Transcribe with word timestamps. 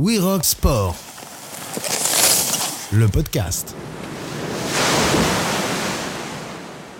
We 0.00 0.20
Rock 0.20 0.44
Sport, 0.44 0.94
le 2.92 3.08
podcast. 3.08 3.74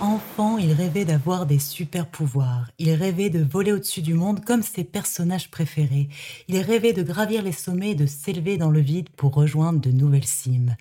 Enfant, 0.00 0.58
il 0.58 0.72
rêvait 0.72 1.04
d'avoir 1.04 1.46
des 1.46 1.60
super 1.60 2.08
pouvoirs. 2.08 2.72
Il 2.80 2.90
rêvait 2.90 3.30
de 3.30 3.40
voler 3.40 3.70
au-dessus 3.70 4.02
du 4.02 4.14
monde 4.14 4.44
comme 4.44 4.64
ses 4.64 4.82
personnages 4.82 5.48
préférés. 5.48 6.08
Il 6.48 6.58
rêvait 6.58 6.92
de 6.92 7.04
gravir 7.04 7.44
les 7.44 7.52
sommets 7.52 7.90
et 7.90 7.94
de 7.94 8.06
s'élever 8.06 8.56
dans 8.56 8.70
le 8.70 8.80
vide 8.80 9.10
pour 9.10 9.32
rejoindre 9.32 9.78
de 9.78 9.92
nouvelles 9.92 10.26
cimes 10.26 10.74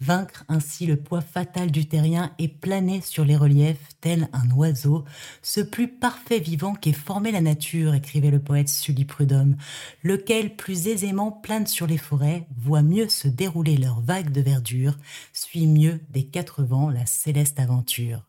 vaincre 0.00 0.44
ainsi 0.48 0.86
le 0.86 0.96
poids 0.96 1.20
fatal 1.20 1.70
du 1.70 1.86
terrien 1.86 2.32
et 2.38 2.48
planer 2.48 3.00
sur 3.00 3.24
les 3.24 3.36
reliefs 3.36 3.88
tel 4.00 4.28
un 4.32 4.50
oiseau, 4.50 5.04
ce 5.42 5.60
plus 5.60 5.88
parfait 5.88 6.38
vivant 6.38 6.74
qu'ait 6.74 6.92
formé 6.92 7.32
la 7.32 7.40
nature, 7.40 7.94
écrivait 7.94 8.30
le 8.30 8.38
poète 8.38 8.68
Sully 8.68 9.04
Prudhomme, 9.04 9.56
lequel 10.02 10.56
plus 10.56 10.86
aisément 10.86 11.32
plane 11.32 11.66
sur 11.66 11.86
les 11.86 11.98
forêts, 11.98 12.46
voit 12.56 12.82
mieux 12.82 13.08
se 13.08 13.28
dérouler 13.28 13.76
leurs 13.76 14.00
vagues 14.00 14.32
de 14.32 14.40
verdure, 14.40 14.96
suit 15.32 15.66
mieux 15.66 16.00
des 16.10 16.24
quatre 16.24 16.62
vents 16.62 16.90
la 16.90 17.06
céleste 17.06 17.58
aventure. 17.58 18.24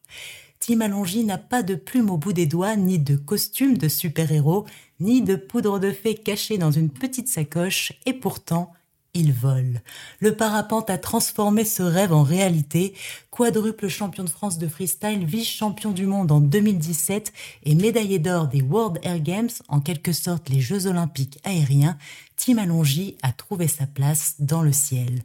Tim 0.59 0.81
Allongy 0.81 1.23
n'a 1.23 1.38
pas 1.38 1.63
de 1.63 1.75
plume 1.75 2.09
au 2.09 2.17
bout 2.17 2.33
des 2.33 2.45
doigts, 2.45 2.75
ni 2.75 2.99
de 2.99 3.15
costume 3.15 3.77
de 3.77 3.88
super-héros, 3.88 4.65
ni 4.99 5.21
de 5.21 5.35
poudre 5.35 5.79
de 5.79 5.91
fée 5.91 6.15
cachée 6.15 6.57
dans 6.57 6.71
une 6.71 6.89
petite 6.89 7.29
sacoche, 7.29 7.93
et 8.05 8.13
pourtant, 8.13 8.73
il 9.13 9.33
vole. 9.33 9.81
Le 10.19 10.35
parapente 10.35 10.89
a 10.89 10.97
transformé 10.97 11.65
ce 11.65 11.83
rêve 11.83 12.13
en 12.13 12.23
réalité. 12.23 12.93
Quadruple 13.31 13.87
champion 13.87 14.23
de 14.23 14.29
France 14.29 14.57
de 14.57 14.67
freestyle, 14.67 15.25
vice-champion 15.25 15.91
du 15.91 16.05
monde 16.05 16.31
en 16.31 16.39
2017 16.39 17.33
et 17.63 17.75
médaillé 17.75 18.19
d'or 18.19 18.47
des 18.47 18.61
World 18.61 18.99
Air 19.03 19.19
Games, 19.19 19.49
en 19.67 19.79
quelque 19.79 20.11
sorte 20.11 20.49
les 20.49 20.61
Jeux 20.61 20.87
olympiques 20.87 21.39
aériens, 21.43 21.97
Tim 22.35 22.57
Alongi 22.57 23.17
a 23.21 23.31
trouvé 23.31 23.67
sa 23.67 23.85
place 23.85 24.35
dans 24.39 24.61
le 24.61 24.71
ciel. 24.71 25.23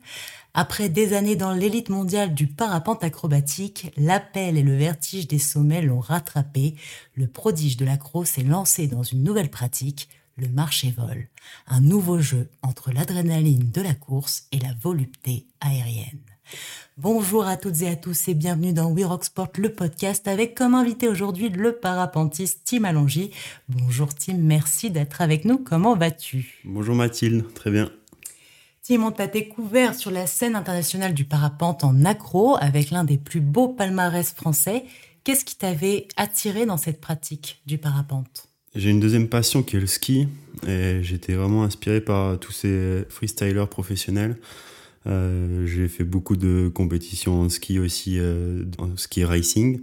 Après 0.54 0.88
des 0.88 1.14
années 1.14 1.36
dans 1.36 1.52
l'élite 1.52 1.88
mondiale 1.88 2.32
du 2.32 2.46
parapente 2.46 3.02
acrobatique, 3.02 3.92
l'appel 3.96 4.56
et 4.56 4.62
le 4.62 4.76
vertige 4.76 5.26
des 5.26 5.40
sommets 5.40 5.82
l'ont 5.82 6.00
rattrapé. 6.00 6.76
Le 7.14 7.26
prodige 7.26 7.76
de 7.76 7.84
l'accro 7.84 8.24
s'est 8.24 8.44
lancé 8.44 8.86
dans 8.86 9.02
une 9.02 9.24
nouvelle 9.24 9.50
pratique, 9.50 10.08
le 10.36 10.48
marché-vol, 10.48 11.28
un 11.66 11.80
nouveau 11.80 12.20
jeu 12.20 12.48
entre 12.62 12.92
l'adrénaline 12.92 13.70
de 13.70 13.80
la 13.80 13.94
course 13.94 14.46
et 14.52 14.58
la 14.58 14.74
volupté 14.82 15.46
aérienne. 15.60 16.20
Bonjour 16.96 17.46
à 17.46 17.56
toutes 17.56 17.82
et 17.82 17.88
à 17.88 17.96
tous 17.96 18.28
et 18.28 18.34
bienvenue 18.34 18.72
dans 18.72 18.90
We 18.90 19.04
Rock 19.04 19.24
Sport, 19.24 19.50
le 19.56 19.72
podcast 19.72 20.28
avec 20.28 20.54
comme 20.54 20.74
invité 20.74 21.08
aujourd'hui 21.08 21.48
le 21.48 21.72
parapentiste 21.72 22.60
Tim 22.64 22.84
Allongy. 22.84 23.30
Bonjour 23.68 24.14
Tim, 24.14 24.34
merci 24.38 24.90
d'être 24.90 25.20
avec 25.20 25.44
nous. 25.44 25.58
Comment 25.58 25.96
vas-tu? 25.96 26.60
Bonjour 26.64 26.94
Mathilde, 26.94 27.52
très 27.54 27.70
bien. 27.70 27.90
Tim, 28.82 29.02
on 29.02 29.12
t'a 29.12 29.26
découvert 29.26 29.94
sur 29.94 30.10
la 30.10 30.26
scène 30.26 30.56
internationale 30.56 31.14
du 31.14 31.24
parapente 31.24 31.84
en 31.84 32.04
accro 32.04 32.56
avec 32.60 32.90
l'un 32.90 33.04
des 33.04 33.16
plus 33.16 33.40
beaux 33.40 33.68
palmarès 33.68 34.32
français. 34.32 34.84
Qu'est-ce 35.24 35.46
qui 35.46 35.56
t'avait 35.56 36.06
attiré 36.18 36.66
dans 36.66 36.76
cette 36.76 37.00
pratique 37.00 37.62
du 37.64 37.78
parapente? 37.78 38.53
J'ai 38.74 38.90
une 38.90 39.00
deuxième 39.00 39.28
passion 39.28 39.62
qui 39.62 39.76
est 39.76 39.80
le 39.80 39.86
ski 39.86 40.28
j'étais 41.02 41.34
vraiment 41.34 41.64
inspiré 41.64 42.00
par 42.00 42.38
tous 42.38 42.52
ces 42.52 43.04
freestylers 43.08 43.68
professionnels. 43.68 44.36
Euh, 45.06 45.66
j'ai 45.66 45.88
fait 45.88 46.04
beaucoup 46.04 46.36
de 46.36 46.70
compétitions 46.74 47.42
en 47.42 47.48
ski 47.48 47.78
aussi, 47.78 48.18
euh, 48.18 48.64
en 48.78 48.96
ski 48.96 49.24
racing. 49.24 49.80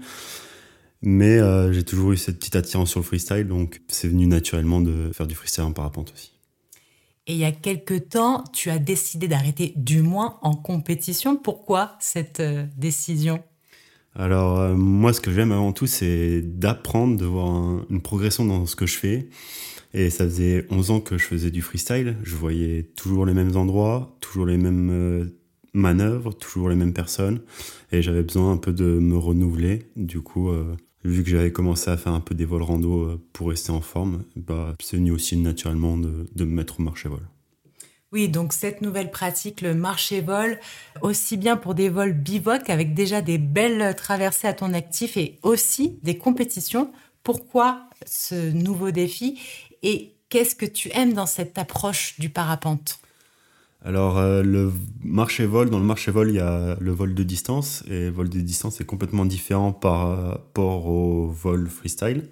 Mais 1.03 1.39
euh, 1.39 1.73
j'ai 1.73 1.83
toujours 1.83 2.11
eu 2.11 2.17
cette 2.17 2.37
petite 2.37 2.55
attirance 2.55 2.91
sur 2.91 2.99
le 2.99 3.05
freestyle, 3.05 3.47
donc 3.47 3.81
c'est 3.87 4.07
venu 4.07 4.27
naturellement 4.27 4.81
de 4.81 5.11
faire 5.13 5.25
du 5.25 5.33
freestyle 5.33 5.63
en 5.63 5.73
parapente 5.73 6.13
aussi. 6.13 6.31
Et 7.27 7.33
il 7.33 7.39
y 7.39 7.45
a 7.45 7.51
quelques 7.51 8.09
temps, 8.09 8.43
tu 8.53 8.69
as 8.69 8.77
décidé 8.77 9.27
d'arrêter 9.27 9.73
du 9.75 10.01
moins 10.01 10.39
en 10.41 10.55
compétition. 10.55 11.37
Pourquoi 11.37 11.95
cette 11.99 12.41
décision? 12.77 13.43
Alors 14.15 14.59
euh, 14.59 14.75
moi 14.75 15.13
ce 15.13 15.21
que 15.21 15.31
j'aime 15.31 15.51
avant 15.51 15.71
tout 15.71 15.87
c'est 15.87 16.41
d'apprendre, 16.41 17.17
de 17.17 17.25
voir 17.25 17.83
une 17.89 18.01
progression 18.01 18.45
dans 18.45 18.65
ce 18.65 18.75
que 18.75 18.85
je 18.85 18.97
fais. 18.97 19.29
Et 19.93 20.09
ça 20.09 20.23
faisait 20.23 20.65
11 20.69 20.91
ans 20.91 21.01
que 21.01 21.17
je 21.17 21.25
faisais 21.25 21.51
du 21.51 21.61
freestyle, 21.61 22.15
je 22.23 22.35
voyais 22.35 22.83
toujours 22.95 23.25
les 23.25 23.33
mêmes 23.33 23.57
endroits, 23.57 24.15
toujours 24.21 24.45
les 24.45 24.57
mêmes 24.57 24.89
euh, 24.89 25.25
manœuvres, 25.73 26.33
toujours 26.33 26.69
les 26.69 26.77
mêmes 26.77 26.93
personnes. 26.93 27.41
Et 27.91 28.01
j'avais 28.01 28.23
besoin 28.23 28.53
un 28.53 28.57
peu 28.57 28.71
de 28.71 28.85
me 28.85 29.17
renouveler. 29.17 29.83
Du 29.97 30.21
coup, 30.21 30.49
euh, 30.49 30.77
vu 31.03 31.23
que 31.23 31.29
j'avais 31.29 31.51
commencé 31.51 31.89
à 31.91 31.97
faire 31.97 32.13
un 32.13 32.21
peu 32.21 32.35
des 32.35 32.45
vols 32.45 32.63
rando 32.63 33.21
pour 33.33 33.49
rester 33.49 33.71
en 33.71 33.81
forme, 33.81 34.23
bah, 34.37 34.75
c'est 34.79 34.95
venu 34.95 35.11
aussi 35.11 35.35
naturellement 35.35 35.97
de, 35.97 36.25
de 36.33 36.45
me 36.45 36.51
mettre 36.51 36.79
au 36.79 36.83
marché 36.83 37.09
vol. 37.09 37.27
Oui, 38.11 38.27
donc 38.27 38.51
cette 38.51 38.81
nouvelle 38.81 39.09
pratique, 39.09 39.61
le 39.61 39.73
marché-vol, 39.73 40.59
aussi 41.01 41.37
bien 41.37 41.55
pour 41.55 41.75
des 41.75 41.87
vols 41.87 42.11
bivoc 42.11 42.69
avec 42.69 42.93
déjà 42.93 43.21
des 43.21 43.37
belles 43.37 43.95
traversées 43.95 44.47
à 44.47 44.53
ton 44.53 44.73
actif 44.73 45.15
et 45.15 45.39
aussi 45.43 45.97
des 46.03 46.17
compétitions. 46.17 46.91
Pourquoi 47.23 47.83
ce 48.05 48.51
nouveau 48.51 48.91
défi 48.91 49.39
et 49.81 50.11
qu'est-ce 50.27 50.55
que 50.55 50.65
tu 50.65 50.89
aimes 50.93 51.13
dans 51.13 51.25
cette 51.25 51.57
approche 51.57 52.19
du 52.19 52.29
parapente? 52.29 52.99
Alors, 53.83 54.17
euh, 54.17 54.43
le 54.43 54.73
marché-vol, 55.03 55.69
dans 55.69 55.79
le 55.79 55.85
marché-vol, 55.85 56.29
il 56.29 56.35
y 56.35 56.39
a 56.39 56.75
le 56.79 56.91
vol 56.91 57.15
de 57.15 57.23
distance, 57.23 57.83
et 57.87 58.05
le 58.05 58.11
vol 58.11 58.29
de 58.29 58.39
distance 58.39 58.79
est 58.79 58.85
complètement 58.85 59.25
différent 59.25 59.71
par 59.71 60.27
rapport 60.27 60.85
au 60.85 61.29
vol 61.29 61.67
freestyle. 61.67 62.27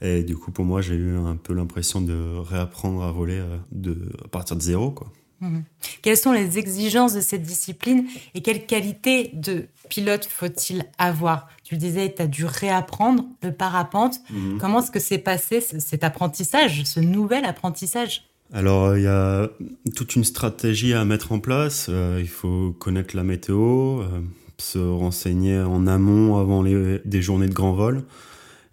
Et 0.00 0.22
du 0.22 0.36
coup, 0.36 0.50
pour 0.52 0.64
moi, 0.64 0.80
j'ai 0.80 0.94
eu 0.94 1.16
un 1.16 1.36
peu 1.36 1.54
l'impression 1.54 2.00
de 2.00 2.38
réapprendre 2.38 3.02
à 3.02 3.10
voler 3.10 3.38
euh, 3.38 3.56
de, 3.72 4.10
à 4.24 4.28
partir 4.28 4.56
de 4.56 4.62
zéro. 4.62 4.90
Quoi. 4.90 5.12
Mhm. 5.40 5.64
Quelles 6.02 6.16
sont 6.16 6.32
les 6.32 6.58
exigences 6.58 7.14
de 7.14 7.20
cette 7.20 7.42
discipline 7.42 8.06
et 8.34 8.42
quelle 8.42 8.66
qualité 8.66 9.30
de 9.34 9.66
pilote 9.88 10.26
faut-il 10.26 10.84
avoir? 10.98 11.48
Tu 11.64 11.76
disais, 11.76 12.12
tu 12.14 12.22
as 12.22 12.26
dû 12.26 12.44
réapprendre 12.44 13.24
le 13.42 13.52
parapente. 13.52 14.20
Mhm. 14.30 14.58
Comment 14.58 14.80
est-ce 14.80 14.90
que 14.90 15.00
s'est 15.00 15.18
passé 15.18 15.60
cet 15.60 16.04
apprentissage, 16.04 16.84
ce 16.84 17.00
nouvel 17.00 17.44
apprentissage? 17.44 18.24
Alors, 18.52 18.96
il 18.96 19.02
y 19.02 19.08
a 19.08 19.50
toute 19.94 20.16
une 20.16 20.24
stratégie 20.24 20.94
à 20.94 21.04
mettre 21.04 21.32
en 21.32 21.38
place. 21.38 21.86
Euh, 21.90 22.18
il 22.20 22.28
faut 22.28 22.74
connaître 22.78 23.14
la 23.14 23.22
météo, 23.22 24.00
euh, 24.00 24.20
se 24.56 24.78
renseigner 24.78 25.60
en 25.60 25.86
amont 25.86 26.38
avant 26.38 26.62
les, 26.62 27.00
des 27.04 27.20
journées 27.20 27.48
de 27.48 27.52
grand 27.52 27.74
vol. 27.74 28.04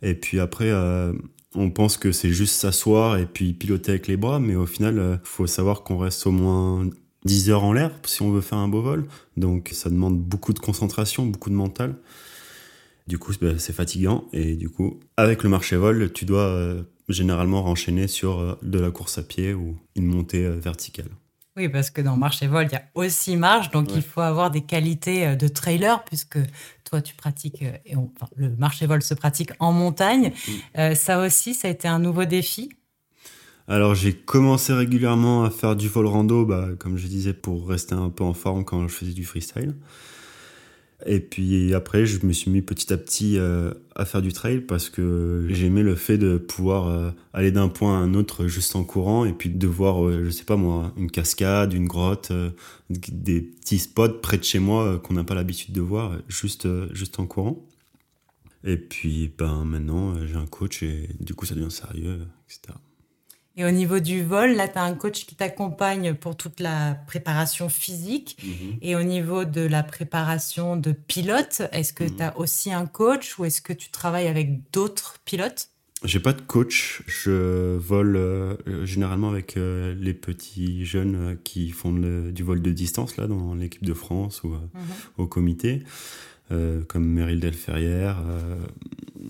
Et 0.05 0.13
puis 0.13 0.39
après, 0.39 0.69
euh, 0.69 1.13
on 1.55 1.71
pense 1.71 1.97
que 1.97 2.11
c'est 2.11 2.31
juste 2.31 2.55
s'asseoir 2.55 3.17
et 3.17 3.25
puis 3.25 3.53
piloter 3.53 3.91
avec 3.91 4.07
les 4.07 4.17
bras, 4.17 4.39
mais 4.39 4.55
au 4.55 4.67
final, 4.67 4.95
il 4.95 4.99
euh, 4.99 5.17
faut 5.23 5.47
savoir 5.47 5.83
qu'on 5.83 5.97
reste 5.97 6.27
au 6.27 6.31
moins 6.31 6.87
10 7.25 7.49
heures 7.49 7.63
en 7.63 7.73
l'air 7.73 7.91
si 8.05 8.21
on 8.21 8.31
veut 8.31 8.41
faire 8.41 8.59
un 8.59 8.67
beau 8.67 8.81
vol. 8.81 9.07
Donc 9.35 9.69
ça 9.73 9.89
demande 9.89 10.19
beaucoup 10.19 10.53
de 10.53 10.59
concentration, 10.59 11.25
beaucoup 11.25 11.49
de 11.49 11.55
mental. 11.55 11.95
Du 13.07 13.17
coup, 13.17 13.33
bah, 13.41 13.57
c'est 13.57 13.73
fatigant. 13.73 14.25
Et 14.31 14.55
du 14.55 14.69
coup, 14.69 14.99
avec 15.17 15.43
le 15.43 15.49
marché 15.49 15.75
vol, 15.75 16.11
tu 16.13 16.25
dois 16.25 16.45
euh, 16.45 16.83
généralement 17.09 17.63
renchaîner 17.63 18.07
sur 18.07 18.39
euh, 18.39 18.55
de 18.61 18.79
la 18.79 18.91
course 18.91 19.17
à 19.17 19.23
pied 19.23 19.55
ou 19.55 19.75
une 19.95 20.05
montée 20.05 20.47
verticale. 20.47 21.09
Oui, 21.57 21.69
parce 21.69 21.89
que 21.89 22.01
dans 22.01 22.17
marché 22.17 22.47
vol, 22.47 22.67
il 22.69 22.73
y 22.73 22.75
a 22.75 22.83
aussi 22.95 23.37
marche, 23.37 23.71
donc 23.71 23.95
il 23.95 24.01
faut 24.01 24.19
avoir 24.19 24.51
des 24.51 24.59
qualités 24.59 25.37
de 25.37 25.47
trailer, 25.47 26.03
puisque 26.03 26.37
toi, 26.85 27.01
tu 27.01 27.15
pratiques, 27.15 27.61
euh, 27.63 27.77
et 27.85 27.95
le 28.35 28.55
marché 28.55 28.85
vol 28.85 29.01
se 29.01 29.13
pratique 29.13 29.51
en 29.59 29.73
montagne. 29.73 30.31
Mm. 30.31 30.51
Euh, 30.77 30.95
ça 30.95 31.19
aussi, 31.19 31.53
ça 31.53 31.67
a 31.67 31.71
été 31.71 31.87
un 31.87 31.99
nouveau 31.99 32.25
défi? 32.25 32.69
Alors 33.67 33.95
j'ai 33.95 34.13
commencé 34.13 34.73
régulièrement 34.73 35.43
à 35.43 35.49
faire 35.49 35.75
du 35.75 35.87
vol 35.87 36.05
rando, 36.05 36.45
bah, 36.45 36.69
comme 36.77 36.97
je 36.97 37.07
disais, 37.07 37.33
pour 37.33 37.67
rester 37.67 37.95
un 37.95 38.09
peu 38.09 38.23
en 38.23 38.33
forme 38.33 38.63
quand 38.63 38.87
je 38.87 38.93
faisais 38.93 39.13
du 39.13 39.25
freestyle. 39.25 39.75
Et 41.07 41.19
puis 41.19 41.73
après, 41.75 42.07
je 42.07 42.25
me 42.25 42.33
suis 42.33 42.49
mis 42.49 42.63
petit 42.63 42.91
à 42.91 42.97
petit 42.97 43.37
euh, 43.37 43.71
à 43.95 44.05
faire 44.05 44.23
du 44.23 44.33
trail 44.33 44.61
parce 44.61 44.89
que 44.89 45.45
j'aimais 45.49 45.83
le 45.83 45.93
fait 45.95 46.17
de 46.17 46.37
pouvoir 46.37 46.87
euh, 46.87 47.11
aller 47.31 47.51
d'un 47.51 47.67
point 47.67 47.95
à 47.95 48.01
un 48.01 48.15
autre 48.15 48.47
juste 48.47 48.75
en 48.75 48.83
courant 48.83 49.23
et 49.23 49.31
puis 49.31 49.49
de 49.49 49.67
voir, 49.67 50.03
euh, 50.03 50.23
je 50.25 50.31
sais 50.31 50.45
pas 50.45 50.55
moi, 50.55 50.93
une 50.97 51.11
cascade, 51.11 51.73
une 51.73 51.87
grotte, 51.87 52.31
des 52.89 53.41
petits 53.41 53.77
spots 53.77 54.19
près 54.21 54.39
de 54.39 54.43
chez 54.43 54.59
moi 54.59 54.99
qu'on 54.99 55.13
n'a 55.13 55.23
pas 55.23 55.35
l'habitude 55.35 55.73
de 55.73 55.81
voir 55.81 56.17
juste, 56.27 56.67
juste 56.93 57.19
en 57.19 57.27
courant. 57.27 57.63
Et 58.63 58.77
puis 58.77 59.31
ben, 59.37 59.63
maintenant, 59.63 60.15
j'ai 60.25 60.35
un 60.35 60.47
coach 60.47 60.81
et 60.81 61.09
du 61.19 61.35
coup, 61.35 61.45
ça 61.45 61.53
devient 61.53 61.69
sérieux, 61.69 62.21
etc. 62.49 62.73
Et 63.57 63.63
au 63.63 63.71
niveau 63.71 63.99
du 63.99 64.23
vol, 64.23 64.53
là, 64.53 64.67
tu 64.67 64.77
as 64.77 64.83
un 64.83 64.93
coach 64.93 65.25
qui 65.25 65.35
t'accompagne 65.35 66.13
pour 66.13 66.35
toute 66.35 66.59
la 66.59 66.95
préparation 67.07 67.69
physique. 67.69 68.37
Mhm. 68.43 68.77
Et 68.81 68.95
au 68.95 69.03
niveau 69.03 69.45
de 69.45 69.61
la 69.61 69.81
préparation 69.81 70.75
de 70.75 70.91
pilote, 70.91 71.61
est-ce 71.71 71.93
que 71.93 72.03
mhm. 72.03 72.15
tu 72.17 72.23
as 72.23 72.37
aussi 72.37 72.73
un 72.73 72.85
coach 72.85 73.39
ou 73.39 73.45
est-ce 73.45 73.61
que 73.61 73.73
tu 73.73 73.89
travailles 73.91 74.27
avec 74.27 74.71
d'autres 74.71 75.15
pilotes? 75.23 75.69
J'ai 76.03 76.19
pas 76.19 76.33
de 76.33 76.41
coach. 76.41 77.01
Je 77.07 77.77
vole 77.77 78.17
euh, 78.17 78.85
généralement 78.85 79.29
avec 79.29 79.55
euh, 79.55 79.95
les 79.97 80.13
petits 80.13 80.85
jeunes 80.85 81.15
euh, 81.15 81.35
qui 81.43 81.71
font 81.71 81.93
du 81.93 82.43
vol 82.43 82.61
de 82.61 82.71
distance 82.71 83.15
là 83.15 83.25
dans 83.25 83.55
l'équipe 83.55 83.85
de 83.85 83.93
France 83.93 84.43
ou 84.43 84.49
mhm. 84.49 84.59
au 85.17 85.27
comité. 85.27 85.83
Euh, 86.51 86.83
comme 86.87 87.07
Meryl 87.07 87.39
Delferrière. 87.39 88.17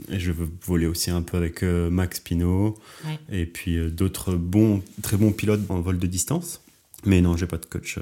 Euh, 0.10 0.14
et 0.16 0.20
je 0.20 0.32
veux 0.32 0.50
voler 0.66 0.88
aussi 0.88 1.12
un 1.12 1.22
peu 1.22 1.38
avec 1.38 1.64
euh, 1.64 1.90
Max 1.90 2.20
Pinot. 2.20 2.78
Et 3.32 3.46
puis 3.46 3.92
d'autres 3.92 4.36
bons, 4.36 4.82
très 5.02 5.18
bons 5.18 5.32
pilotes 5.32 5.62
en 5.70 5.82
vol 5.82 6.00
de 6.00 6.08
distance. 6.08 6.62
Mais 7.06 7.22
non, 7.22 7.38
j'ai 7.38 7.48
pas 7.48 7.58
de 7.58 7.66
coach 7.66 8.00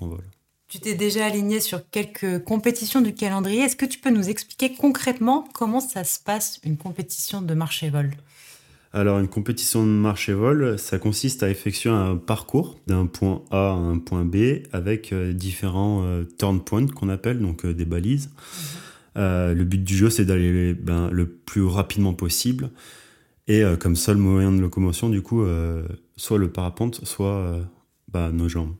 en 0.00 0.06
vol. 0.06 0.24
Tu 0.68 0.80
t'es 0.80 0.94
déjà 0.94 1.24
aligné 1.26 1.60
sur 1.60 1.88
quelques 1.90 2.42
compétitions 2.42 3.00
du 3.00 3.14
calendrier. 3.14 3.62
Est-ce 3.62 3.76
que 3.76 3.86
tu 3.86 3.98
peux 3.98 4.10
nous 4.10 4.28
expliquer 4.28 4.74
concrètement 4.74 5.48
comment 5.54 5.80
ça 5.80 6.02
se 6.02 6.18
passe 6.18 6.60
une 6.64 6.76
compétition 6.76 7.40
de 7.40 7.54
marche 7.54 7.82
et 7.84 7.90
vol? 7.90 8.10
Alors, 8.96 9.18
une 9.18 9.28
compétition 9.28 9.84
de 9.84 9.90
marche 9.90 10.30
et 10.30 10.32
vol, 10.32 10.78
ça 10.78 10.98
consiste 10.98 11.42
à 11.42 11.50
effectuer 11.50 11.90
un 11.90 12.16
parcours 12.16 12.78
d'un 12.86 13.04
point 13.04 13.42
A 13.50 13.72
à 13.72 13.74
un 13.74 13.98
point 13.98 14.24
B 14.24 14.62
avec 14.72 15.12
euh, 15.12 15.34
différents 15.34 16.02
euh, 16.04 16.24
turn 16.38 16.64
points 16.64 16.86
qu'on 16.86 17.10
appelle, 17.10 17.40
donc 17.40 17.66
euh, 17.66 17.74
des 17.74 17.84
balises. 17.84 18.30
Mhm. 19.16 19.52
le 19.52 19.64
but 19.64 19.82
du 19.82 19.96
jeu, 19.96 20.10
c'est 20.10 20.24
d'aller 20.24 20.74
ben, 20.74 21.10
le 21.10 21.26
plus 21.26 21.64
rapidement 21.64 22.14
possible. 22.14 22.70
Et 23.48 23.62
comme 23.78 23.96
seul 23.96 24.16
moyen 24.16 24.50
de 24.52 24.60
locomotion, 24.60 25.08
du 25.08 25.22
coup, 25.22 25.44
soit 26.16 26.38
le 26.38 26.50
parapente, 26.50 27.04
soit 27.04 27.60
bah, 28.08 28.30
nos 28.32 28.48
jambes. 28.48 28.74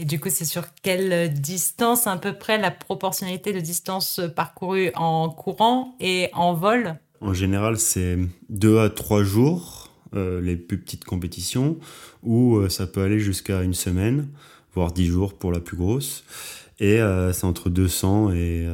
Et 0.00 0.04
du 0.04 0.20
coup, 0.20 0.28
c'est 0.30 0.44
sur 0.44 0.62
quelle 0.82 1.32
distance 1.34 2.06
à 2.06 2.16
peu 2.16 2.32
près 2.32 2.56
la 2.56 2.70
proportionnalité 2.70 3.52
de 3.52 3.58
distance 3.58 4.20
parcourue 4.36 4.92
en 4.94 5.28
courant 5.28 5.96
et 5.98 6.28
en 6.32 6.54
vol? 6.54 6.96
En 7.20 7.34
général, 7.34 7.78
c'est 7.78 8.16
deux 8.48 8.78
à 8.78 8.90
trois 8.90 9.24
jours, 9.24 9.90
euh, 10.14 10.40
les 10.40 10.56
plus 10.56 10.78
petites 10.78 11.04
compétitions, 11.04 11.78
ou 12.22 12.56
euh, 12.56 12.68
ça 12.68 12.86
peut 12.86 13.02
aller 13.02 13.18
jusqu'à 13.18 13.62
une 13.62 13.74
semaine, 13.74 14.28
voire 14.72 14.92
dix 14.92 15.06
jours 15.06 15.36
pour 15.36 15.50
la 15.50 15.58
plus 15.58 15.76
grosse. 15.76 16.22
Et 16.80 17.00
euh, 17.00 17.32
c'est 17.32 17.44
entre 17.44 17.70
200 17.70 18.32
et 18.32 18.68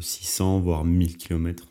600, 0.00 0.60
voire 0.60 0.84
1000 0.84 1.16
km. 1.16 1.64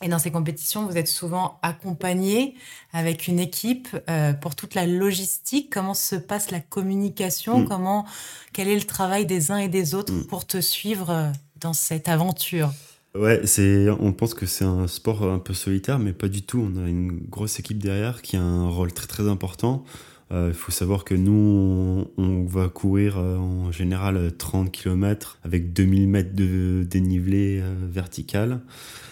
Et 0.00 0.08
dans 0.08 0.18
ces 0.18 0.30
compétitions, 0.30 0.86
vous 0.86 0.96
êtes 0.96 1.08
souvent 1.08 1.58
accompagné 1.62 2.54
avec 2.92 3.26
une 3.26 3.40
équipe 3.40 3.88
euh, 4.08 4.32
pour 4.32 4.54
toute 4.54 4.74
la 4.74 4.86
logistique. 4.86 5.70
Comment 5.72 5.94
se 5.94 6.14
passe 6.14 6.52
la 6.52 6.60
communication? 6.60 7.60
Mm. 7.60 7.68
Comment 7.68 8.06
quel 8.52 8.68
est 8.68 8.76
le 8.76 8.84
travail 8.84 9.26
des 9.26 9.50
uns 9.50 9.58
et 9.58 9.68
des 9.68 9.94
autres 9.94 10.12
mm. 10.12 10.26
pour 10.26 10.46
te 10.46 10.60
suivre 10.60 11.10
euh, 11.10 11.30
dans 11.60 11.72
cette 11.72 12.08
aventure? 12.08 12.70
Ouais, 13.16 13.40
c'est 13.44 13.88
on 13.90 14.12
pense 14.12 14.34
que 14.34 14.46
c'est 14.46 14.64
un 14.64 14.86
sport 14.86 15.24
un 15.24 15.40
peu 15.40 15.54
solitaire, 15.54 15.98
mais 15.98 16.12
pas 16.12 16.28
du 16.28 16.42
tout. 16.42 16.70
On 16.72 16.84
a 16.84 16.88
une 16.88 17.18
grosse 17.28 17.58
équipe 17.58 17.82
derrière 17.82 18.22
qui 18.22 18.36
a 18.36 18.42
un 18.42 18.68
rôle 18.68 18.92
très 18.92 19.08
très 19.08 19.28
important. 19.28 19.82
Euh, 20.30 20.48
il 20.48 20.54
faut 20.54 20.72
savoir 20.72 21.04
que 21.04 21.14
nous, 21.14 22.06
on, 22.16 22.44
va 22.44 22.68
courir 22.68 23.18
en 23.18 23.72
général 23.72 24.32
30 24.36 24.70
km 24.70 25.38
avec 25.42 25.72
2000 25.72 26.08
mètres 26.08 26.34
de 26.34 26.84
dénivelé 26.88 27.62
vertical. 27.90 28.60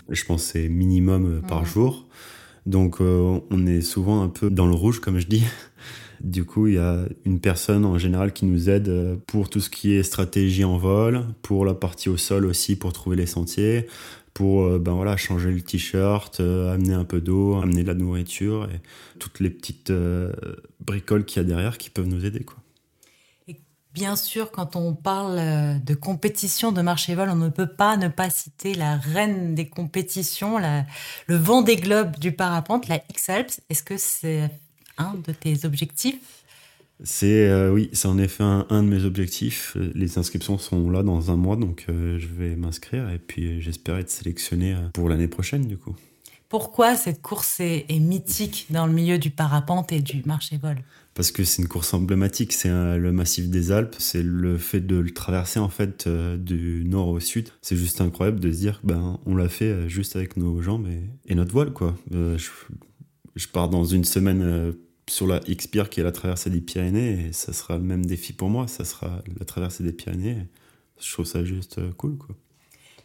Je 0.08 0.24
pense 0.24 0.44
c'est 0.44 0.68
minimum 0.68 1.38
euh, 1.38 1.40
par 1.40 1.64
jour. 1.64 2.06
Donc 2.64 3.00
euh, 3.00 3.40
on 3.50 3.66
est 3.66 3.80
souvent 3.80 4.22
un 4.22 4.28
peu 4.28 4.50
dans 4.50 4.66
le 4.66 4.74
rouge, 4.74 5.00
comme 5.00 5.18
je 5.18 5.26
dis. 5.26 5.44
Du 6.22 6.46
coup, 6.46 6.66
il 6.66 6.74
y 6.74 6.78
a 6.78 7.04
une 7.26 7.40
personne 7.40 7.84
en 7.84 7.98
général 7.98 8.32
qui 8.32 8.46
nous 8.46 8.70
aide 8.70 8.88
euh, 8.88 9.16
pour 9.26 9.50
tout 9.50 9.60
ce 9.60 9.68
qui 9.68 9.92
est 9.92 10.02
stratégie 10.02 10.64
en 10.64 10.78
vol, 10.78 11.26
pour 11.42 11.66
la 11.66 11.74
partie 11.74 12.08
au 12.08 12.16
sol 12.16 12.46
aussi, 12.46 12.74
pour 12.74 12.94
trouver 12.94 13.16
les 13.16 13.26
sentiers, 13.26 13.86
pour 14.36 14.78
ben 14.78 14.92
voilà, 14.92 15.16
changer 15.16 15.50
le 15.50 15.62
t-shirt, 15.62 16.40
amener 16.40 16.92
un 16.92 17.04
peu 17.04 17.22
d'eau, 17.22 17.56
amener 17.56 17.82
de 17.82 17.88
la 17.88 17.94
nourriture 17.94 18.68
et 18.70 18.80
toutes 19.18 19.40
les 19.40 19.48
petites 19.48 19.90
bricoles 20.80 21.24
qu'il 21.24 21.42
y 21.42 21.44
a 21.44 21.48
derrière 21.48 21.78
qui 21.78 21.88
peuvent 21.88 22.06
nous 22.06 22.26
aider. 22.26 22.44
Quoi. 22.44 22.58
Bien 23.96 24.14
sûr, 24.14 24.50
quand 24.50 24.76
on 24.76 24.92
parle 24.92 25.38
euh, 25.38 25.78
de 25.78 25.94
compétition 25.94 26.70
de 26.70 26.82
marche 26.82 27.08
vol, 27.08 27.30
on 27.30 27.34
ne 27.34 27.48
peut 27.48 27.66
pas 27.66 27.96
ne 27.96 28.08
pas 28.08 28.28
citer 28.28 28.74
la 28.74 28.98
reine 28.98 29.54
des 29.54 29.70
compétitions, 29.70 30.58
le 30.58 31.36
vent 31.36 31.62
des 31.62 31.76
globes 31.76 32.18
du 32.18 32.32
parapente, 32.32 32.88
la 32.88 33.00
X-Alps. 33.08 33.62
Est-ce 33.70 33.82
que 33.82 33.96
c'est 33.96 34.50
un 34.98 35.14
de 35.14 35.32
tes 35.32 35.64
objectifs? 35.64 36.44
C'est 37.02 37.48
euh, 37.48 37.72
oui, 37.72 37.90
c'est 37.92 38.08
en 38.08 38.18
effet 38.18 38.42
un, 38.42 38.82
de 38.82 38.88
mes 38.88 39.04
objectifs. 39.04 39.76
Les 39.94 40.18
inscriptions 40.18 40.58
sont 40.58 40.90
là 40.90 41.02
dans 41.02 41.30
un 41.30 41.36
mois, 41.36 41.56
donc 41.56 41.86
euh, 41.88 42.18
je 42.18 42.26
vais 42.26 42.56
m'inscrire 42.56 43.10
et 43.10 43.18
puis 43.18 43.60
j'espère 43.60 43.96
être 43.98 44.10
sélectionné 44.10 44.76
pour 44.92 45.08
l'année 45.08 45.28
prochaine 45.28 45.66
du 45.66 45.76
coup. 45.76 45.94
Pourquoi 46.48 46.94
cette 46.94 47.22
course 47.22 47.58
est, 47.58 47.86
est, 47.88 47.98
mythique 47.98 48.66
dans 48.70 48.86
le 48.86 48.92
milieu 48.92 49.18
du 49.18 49.30
parapente 49.30 49.92
et 49.92 50.00
du 50.00 50.22
marché 50.24 50.58
vol? 50.58 50.76
Parce 51.16 51.30
que 51.30 51.44
c'est 51.44 51.62
une 51.62 51.68
course 51.68 51.94
emblématique, 51.94 52.52
c'est 52.52 52.68
le 52.68 53.10
massif 53.10 53.48
des 53.48 53.72
Alpes, 53.72 53.96
c'est 53.98 54.22
le 54.22 54.58
fait 54.58 54.80
de 54.80 54.96
le 54.96 55.10
traverser 55.10 55.58
en 55.58 55.70
fait 55.70 56.06
euh, 56.06 56.36
du 56.36 56.84
nord 56.86 57.08
au 57.08 57.20
sud. 57.20 57.48
C'est 57.62 57.74
juste 57.74 58.02
incroyable 58.02 58.38
de 58.38 58.52
se 58.52 58.58
dire 58.58 58.80
ben 58.84 59.18
on 59.24 59.34
l'a 59.34 59.48
fait 59.48 59.64
euh, 59.64 59.88
juste 59.88 60.14
avec 60.14 60.36
nos 60.36 60.60
jambes 60.60 60.86
et, 61.26 61.34
notre 61.34 61.52
voile 61.52 61.72
quoi. 61.72 61.96
Euh, 62.12 62.36
je, 63.34 63.48
pars 63.48 63.70
dans 63.70 63.86
une 63.86 64.04
semaine 64.04 64.74
sur 65.08 65.26
la 65.26 65.40
X-Pierre 65.46 65.90
qui 65.90 66.00
est 66.00 66.04
la 66.04 66.12
traversée 66.12 66.50
des 66.50 66.60
Pyrénées 66.60 67.28
et 67.28 67.32
ça 67.32 67.52
sera 67.52 67.76
le 67.76 67.82
même 67.82 68.04
défi 68.04 68.32
pour 68.32 68.48
moi, 68.48 68.66
ça 68.68 68.84
sera 68.84 69.22
la 69.38 69.44
traversée 69.44 69.84
des 69.84 69.92
Pyrénées. 69.92 70.46
Je 71.00 71.12
trouve 71.12 71.26
ça 71.26 71.44
juste 71.44 71.80
cool 71.96 72.16
quoi. 72.16 72.34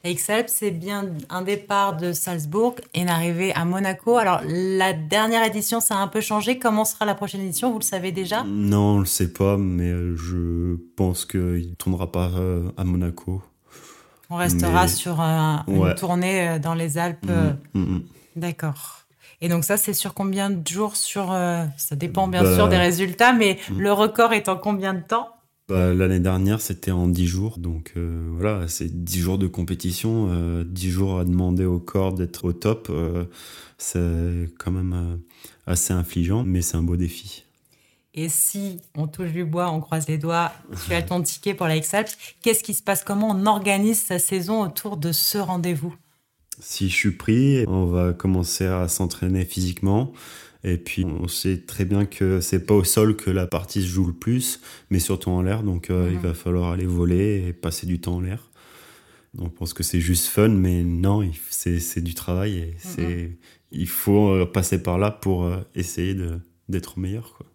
Exalp, 0.03 0.47
c'est 0.49 0.71
bien 0.71 1.05
un 1.29 1.43
départ 1.43 1.95
de 1.95 2.11
Salzbourg 2.11 2.75
et 2.95 3.01
une 3.01 3.09
arrivée 3.09 3.53
à 3.53 3.65
Monaco. 3.65 4.17
Alors, 4.17 4.41
la 4.47 4.93
dernière 4.93 5.45
édition, 5.45 5.79
ça 5.79 5.95
a 5.95 5.99
un 5.99 6.07
peu 6.07 6.21
changé. 6.21 6.57
Comment 6.57 6.85
sera 6.85 7.05
la 7.05 7.13
prochaine 7.13 7.41
édition 7.41 7.71
Vous 7.71 7.77
le 7.77 7.83
savez 7.83 8.11
déjà? 8.11 8.43
Non, 8.43 8.95
on 8.95 8.99
le 8.99 9.05
sait 9.05 9.31
pas, 9.31 9.57
mais 9.57 9.89
euh, 9.89 10.15
je 10.15 10.77
pense 10.95 11.25
qu'il 11.25 11.69
ne 11.69 11.75
tournera 11.75 12.11
pas 12.11 12.31
euh, 12.33 12.71
à 12.77 12.83
Monaco. 12.83 13.43
On 14.31 14.37
restera 14.37 14.87
sur 14.87 15.19
une 15.19 15.93
tournée 15.95 16.49
euh, 16.49 16.59
dans 16.59 16.73
les 16.73 16.97
Alpes. 16.97 17.27
Mm, 17.27 17.79
mm, 17.79 17.95
mm. 17.95 18.03
D'accord. 18.37 19.00
Et 19.41 19.49
donc 19.49 19.63
ça, 19.63 19.77
c'est 19.77 19.93
sur 19.93 20.13
combien 20.13 20.49
de 20.49 20.67
jours 20.67 20.95
sur 20.95 21.35
Ça 21.77 21.95
dépend 21.95 22.27
bien 22.27 22.43
bah, 22.43 22.55
sûr 22.55 22.69
des 22.69 22.77
résultats, 22.77 23.33
mais 23.33 23.57
le 23.75 23.91
record 23.91 24.33
est 24.33 24.49
en 24.49 24.55
combien 24.55 24.93
de 24.93 25.01
temps? 25.01 25.29
Bah, 25.71 25.93
l'année 25.93 26.19
dernière, 26.19 26.59
c'était 26.59 26.91
en 26.91 27.07
10 27.07 27.27
jours. 27.27 27.57
Donc 27.57 27.93
euh, 27.95 28.27
voilà, 28.33 28.67
c'est 28.67 29.03
10 29.03 29.19
jours 29.19 29.37
de 29.37 29.47
compétition, 29.47 30.27
euh, 30.29 30.65
10 30.65 30.91
jours 30.91 31.17
à 31.17 31.23
demander 31.23 31.63
au 31.63 31.79
corps 31.79 32.11
d'être 32.11 32.43
au 32.43 32.51
top. 32.51 32.87
Euh, 32.89 33.23
c'est 33.77 34.49
quand 34.59 34.71
même 34.71 34.93
euh, 34.93 35.71
assez 35.71 35.93
infligeant, 35.93 36.43
mais 36.43 36.61
c'est 36.61 36.75
un 36.75 36.83
beau 36.83 36.97
défi. 36.97 37.45
Et 38.13 38.27
si 38.27 38.81
on 38.97 39.07
touche 39.07 39.31
du 39.31 39.45
bois, 39.45 39.71
on 39.71 39.79
croise 39.79 40.09
les 40.09 40.17
doigts, 40.17 40.51
tu 40.85 40.93
as 40.93 41.01
ton 41.01 41.21
ticket 41.21 41.53
pour 41.53 41.67
la 41.67 41.77
X-Alps, 41.77 42.17
qu'est-ce 42.41 42.63
qui 42.63 42.73
se 42.73 42.83
passe? 42.83 43.05
Comment 43.05 43.29
on 43.29 43.45
organise 43.45 44.01
sa 44.01 44.19
saison 44.19 44.61
autour 44.61 44.97
de 44.97 45.13
ce 45.13 45.37
rendez-vous? 45.37 45.95
Si 46.61 46.89
je 46.89 46.95
suis 46.95 47.11
pris, 47.11 47.65
on 47.67 47.85
va 47.85 48.13
commencer 48.13 48.65
à 48.65 48.87
s'entraîner 48.87 49.45
physiquement. 49.45 50.13
Et 50.63 50.77
puis 50.77 51.05
on 51.05 51.27
sait 51.27 51.57
très 51.57 51.85
bien 51.85 52.05
que 52.05 52.39
c'est 52.39 52.65
pas 52.65 52.75
au 52.75 52.83
sol 52.83 53.15
que 53.15 53.31
la 53.31 53.47
partie 53.47 53.81
se 53.81 53.87
joue 53.87 54.05
le 54.05 54.13
plus, 54.13 54.61
mais 54.91 54.99
surtout 54.99 55.31
en 55.31 55.41
l'air. 55.41 55.63
Donc 55.63 55.89
euh, 55.89 56.09
il 56.11 56.19
va 56.19 56.35
falloir 56.35 56.71
aller 56.71 56.85
voler 56.85 57.47
et 57.47 57.53
passer 57.53 57.87
du 57.87 57.99
temps 57.99 58.17
en 58.17 58.21
l'air. 58.21 58.51
On 59.39 59.49
pense 59.49 59.73
que 59.73 59.81
c'est 59.81 60.01
juste 60.01 60.27
fun, 60.27 60.49
mais 60.49 60.83
non, 60.83 61.27
c'est 61.49 62.03
du 62.03 62.13
travail 62.13 62.57
et 62.57 62.75
c'est 62.77 63.37
il 63.71 63.87
faut 63.87 64.29
euh, 64.29 64.45
passer 64.45 64.83
par 64.83 64.99
là 64.99 65.09
pour 65.09 65.45
euh, 65.45 65.57
essayer 65.73 66.15
d'être 66.69 66.99
meilleur. 66.99 67.33
Quoi. 67.37 67.47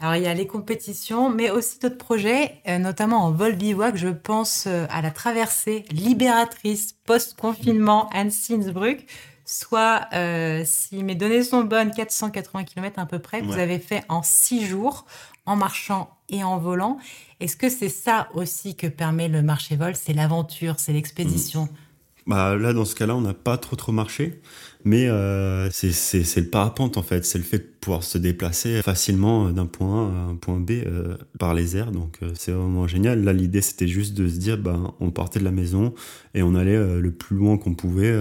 Alors 0.00 0.14
il 0.14 0.22
y 0.22 0.26
a 0.26 0.34
les 0.34 0.46
compétitions, 0.46 1.28
mais 1.28 1.50
aussi 1.50 1.78
d'autres 1.80 1.98
projets, 1.98 2.62
notamment 2.78 3.24
en 3.24 3.32
vol 3.32 3.56
bivouac. 3.56 3.96
Je 3.96 4.08
pense 4.08 4.66
à 4.66 5.02
la 5.02 5.10
traversée 5.10 5.84
libératrice 5.90 6.94
post-confinement 7.04 8.08
Anne-Sinsbruck 8.12 9.04
soit, 9.48 10.06
euh, 10.12 10.62
si 10.66 11.02
mes 11.02 11.14
données 11.14 11.42
sont 11.42 11.64
bonnes, 11.64 11.90
480 11.90 12.64
km 12.64 12.98
à 12.98 13.06
peu 13.06 13.18
près, 13.18 13.40
vous 13.40 13.58
avez 13.58 13.78
fait 13.78 14.04
en 14.10 14.22
6 14.22 14.66
jours, 14.66 15.06
en 15.46 15.56
marchant 15.56 16.10
et 16.28 16.44
en 16.44 16.58
volant. 16.58 16.98
Est-ce 17.40 17.56
que 17.56 17.70
c'est 17.70 17.88
ça 17.88 18.28
aussi 18.34 18.76
que 18.76 18.86
permet 18.86 19.28
le 19.28 19.42
marché-vol 19.42 19.96
C'est 19.96 20.12
l'aventure, 20.12 20.74
c'est 20.78 20.92
l'expédition? 20.92 21.64
Mmh. 21.64 21.87
Bah, 22.28 22.54
Là, 22.56 22.72
dans 22.72 22.84
ce 22.84 22.94
cas-là, 22.94 23.16
on 23.16 23.20
n'a 23.20 23.34
pas 23.34 23.58
trop 23.58 23.74
trop 23.74 23.90
marché, 23.90 24.40
mais 24.84 25.08
euh, 25.08 25.68
c'est 25.70 26.36
le 26.36 26.48
parapente 26.48 26.96
en 26.96 27.02
fait, 27.02 27.24
c'est 27.24 27.38
le 27.38 27.44
fait 27.44 27.58
de 27.58 27.68
pouvoir 27.80 28.04
se 28.04 28.18
déplacer 28.18 28.80
facilement 28.82 29.50
d'un 29.50 29.66
point 29.66 30.08
A 30.08 30.12
à 30.12 30.20
un 30.30 30.36
point 30.36 30.60
B 30.60 30.70
euh, 30.70 31.16
par 31.40 31.54
les 31.54 31.76
airs, 31.76 31.90
donc 31.90 32.20
c'est 32.34 32.52
vraiment 32.52 32.86
génial. 32.86 33.24
Là, 33.24 33.32
l'idée 33.32 33.62
c'était 33.62 33.88
juste 33.88 34.14
de 34.14 34.28
se 34.28 34.36
dire, 34.38 34.58
bah, 34.58 34.78
on 35.00 35.10
partait 35.10 35.40
de 35.40 35.44
la 35.44 35.50
maison 35.50 35.92
et 36.34 36.42
on 36.42 36.54
allait 36.54 37.00
le 37.00 37.10
plus 37.10 37.36
loin 37.36 37.58
qu'on 37.58 37.74
pouvait 37.74 38.16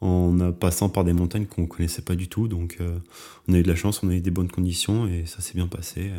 en 0.00 0.52
passant 0.52 0.88
par 0.88 1.04
des 1.04 1.12
montagnes 1.12 1.46
qu'on 1.46 1.66
connaissait 1.66 2.02
pas 2.02 2.14
du 2.14 2.28
tout. 2.28 2.48
Donc, 2.48 2.76
euh, 2.80 2.98
on 3.48 3.54
a 3.54 3.58
eu 3.58 3.62
de 3.62 3.68
la 3.68 3.76
chance, 3.76 4.02
on 4.02 4.10
a 4.10 4.14
eu 4.14 4.20
des 4.20 4.30
bonnes 4.30 4.50
conditions 4.50 5.06
et 5.06 5.26
ça 5.26 5.40
s'est 5.40 5.54
bien 5.54 5.68
passé. 5.68 6.12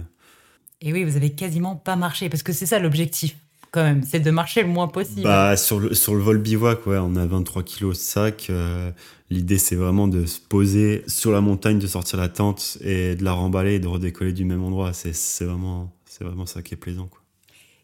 Et 0.81 0.93
oui, 0.93 1.03
vous 1.03 1.15
avez 1.15 1.31
quasiment 1.31 1.75
pas 1.75 1.95
marché 1.95 2.29
parce 2.29 2.43
que 2.43 2.53
c'est 2.53 2.65
ça 2.65 2.79
l'objectif 2.79 3.37
quand 3.77 3.83
même, 3.83 4.01
c'est 4.01 4.19
de 4.19 4.31
marcher 4.31 4.63
le 4.63 4.69
moins 4.69 4.87
possible. 4.87 5.21
Bah, 5.21 5.55
sur, 5.55 5.79
le, 5.79 5.93
sur 5.93 6.15
le 6.15 6.21
vol 6.21 6.39
bivouac, 6.39 6.87
ouais, 6.87 6.97
on 6.99 7.15
a 7.15 7.27
23 7.27 7.61
kilos 7.61 7.95
de 7.95 8.01
sac. 8.01 8.47
Euh, 8.49 8.89
l'idée, 9.29 9.59
c'est 9.59 9.75
vraiment 9.75 10.07
de 10.07 10.25
se 10.25 10.39
poser 10.39 11.03
sur 11.05 11.31
la 11.31 11.41
montagne, 11.41 11.77
de 11.77 11.85
sortir 11.85 12.17
la 12.17 12.27
tente 12.27 12.79
et 12.81 13.13
de 13.13 13.23
la 13.23 13.33
remballer 13.33 13.75
et 13.75 13.79
de 13.79 13.87
redécoller 13.87 14.33
du 14.33 14.45
même 14.45 14.63
endroit. 14.63 14.93
C'est 14.93 15.45
vraiment, 15.45 15.93
vraiment 16.19 16.47
ça 16.47 16.63
qui 16.63 16.73
est 16.73 16.77
plaisant. 16.77 17.05
Quoi. 17.05 17.19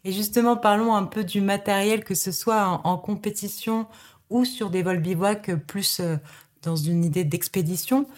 Et 0.02 0.10
justement, 0.10 0.56
parlons 0.56 0.96
un 0.96 1.04
peu 1.04 1.22
du 1.22 1.40
matériel, 1.40 2.02
que 2.02 2.16
ce 2.16 2.32
soit 2.32 2.66
en, 2.66 2.80
en 2.82 2.98
compétition 2.98 3.86
ou 4.30 4.44
sur 4.44 4.70
des 4.70 4.82
vols 4.82 5.00
bivouac 5.00 5.54
plus 5.68 6.00
euh, 6.00 6.16
dans 6.62 6.74
une 6.74 7.04
idée 7.04 7.22
d'expédition. 7.22 8.08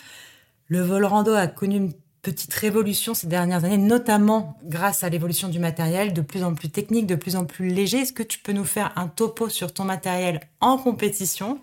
Le 0.69 0.81
vol 0.81 1.05
rando 1.05 1.35
a 1.35 1.47
connu 1.47 1.77
une 1.77 1.93
petite 2.27 2.55
révolution 2.55 3.15
ces 3.15 3.29
dernières 3.29 3.65
années, 3.65 3.77
notamment 3.77 4.59
grâce 4.65 5.05
à 5.05 5.09
l'évolution 5.09 5.49
du 5.49 5.61
matériel, 5.61 6.13
de 6.13 6.21
plus 6.21 6.43
en 6.43 6.55
plus 6.55 6.69
technique, 6.69 7.07
de 7.07 7.15
plus 7.15 7.37
en 7.37 7.45
plus 7.45 7.69
léger. 7.69 7.99
Est-ce 7.99 8.13
que 8.13 8.25
tu 8.25 8.41
peux 8.41 8.51
nous 8.51 8.65
faire 8.65 8.93
un 8.97 9.07
topo 9.07 9.49
sur 9.49 9.73
ton 9.73 9.85
matériel 9.85 10.41
en 10.61 10.77
compétition 10.77 11.61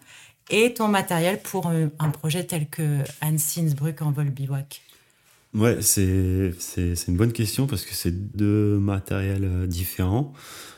et 0.50 0.74
ton 0.74 0.88
matériel 0.88 1.42
pour 1.42 1.68
un, 1.68 2.10
projet 2.12 2.46
tel 2.46 2.70
que 2.70 3.00
Annecy 3.20 3.60
Innsbruck 3.60 4.02
en 4.02 4.12
vol 4.12 4.30
bivouac? 4.30 4.82
Ouais, 5.54 5.82
c'est 5.82 6.54
une 7.10 7.18
bonne 7.18 7.34
question 7.34 7.68
parce 7.68 7.84
que 7.84 7.94
c'est 7.94 8.38
deux 8.38 8.78
matériels 8.80 9.44
euh, 9.44 9.68
différents. 9.68 10.32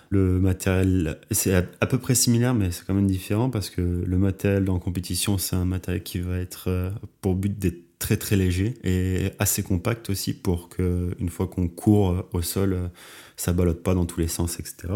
Le 0.10 0.40
matériel, 0.40 1.20
c'est 1.30 1.54
à, 1.54 1.86
peu 1.86 2.00
près 2.00 2.16
similaire, 2.16 2.56
mais 2.56 2.72
c'est 2.72 2.86
quand 2.86 2.96
même 2.96 3.08
différent 3.08 3.52
parce 3.52 3.70
que 3.70 3.82
le 3.82 4.18
matériel 4.18 4.68
en 4.72 4.80
compétition, 4.80 5.38
c'est 5.38 5.56
un 5.56 5.66
matériel 5.66 6.02
qui 6.02 6.20
va 6.20 6.38
être 6.38 6.70
euh, 6.70 6.90
pour 7.22 7.36
but 7.36 7.58
d'être 7.60 7.85
très 8.00 8.18
très 8.18 8.36
léger 8.36 8.76
et 8.84 9.32
assez 9.40 9.64
compact 9.64 10.10
aussi 10.10 10.34
pour 10.34 10.70
que 10.70 11.16
une 11.20 11.30
fois 11.30 11.48
qu'on 11.48 11.68
court 11.68 12.12
euh, 12.12 12.30
au 12.34 12.42
sol, 12.42 12.92
ça 13.38 13.54
ballotte 13.54 13.84
pas 13.84 13.94
dans 13.94 14.06
tous 14.06 14.20
les 14.20 14.28
sens, 14.28 14.60
etc. 14.60 14.94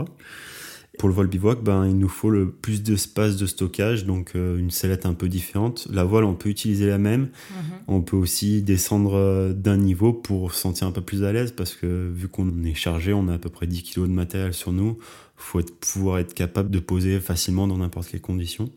Pour 1.00 1.08
le 1.08 1.16
vol 1.16 1.28
bivouac, 1.28 1.64
ben, 1.64 1.88
il 1.88 1.98
nous 1.98 2.10
faut 2.10 2.30
le 2.30 2.52
plus 2.52 2.84
d'espace 2.84 3.38
de 3.38 3.46
stockage, 3.46 4.06
donc 4.06 4.32
euh, 4.36 4.58
une 4.58 4.70
sellette 4.70 5.06
un 5.06 5.14
peu 5.14 5.30
différente. 5.30 5.88
La 5.90 6.04
voile, 6.04 6.26
on 6.26 6.36
peut 6.36 6.50
utiliser 6.50 6.88
la 6.88 6.98
même. 6.98 7.22
Mhm. 7.22 7.64
On 7.88 8.02
peut 8.02 8.18
aussi 8.18 8.62
descendre 8.62 9.16
euh, 9.16 9.54
d'un 9.54 9.78
niveau 9.78 10.12
pour 10.12 10.54
se 10.54 10.60
sentir 10.60 10.88
un 10.88 10.92
peu 10.92 11.00
plus 11.00 11.24
à 11.24 11.32
l'aise, 11.32 11.54
parce 11.54 11.74
que 11.74 12.12
vu 12.14 12.28
qu'on 12.28 12.66
est 12.66 12.74
chargé, 12.74 13.14
on 13.14 13.30
a 13.30 13.36
à 13.36 13.38
peu 13.38 13.50
près 13.50 13.66
10 13.66 13.84
kg 13.84 14.02
de 14.02 14.08
matériel 14.08 14.54
sur 14.54 14.74
nous. 14.74 14.98
Il 15.00 15.42
faut 15.42 15.62
être, 15.62 15.74
pouvoir 15.80 16.20
être 16.20 16.34
capable 16.34 16.70
de 16.70 16.80
poser 16.80 17.22
facilement 17.22 17.66
dans 17.66 17.78
n'importe 17.78 18.10
quelle 18.10 18.20
condition. 18.20 18.70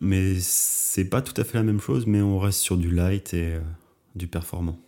Mais 0.00 0.34
c'est 0.40 1.04
pas 1.04 1.22
tout 1.22 1.38
à 1.40 1.44
fait 1.44 1.58
la 1.58 1.64
même 1.64 1.80
chose, 1.80 2.06
mais 2.06 2.20
on 2.20 2.38
reste 2.38 2.60
sur 2.60 2.76
du 2.76 2.90
light 2.90 3.34
et 3.34 3.54
euh, 3.54 3.60
du 4.14 4.28
performant. 4.28 4.78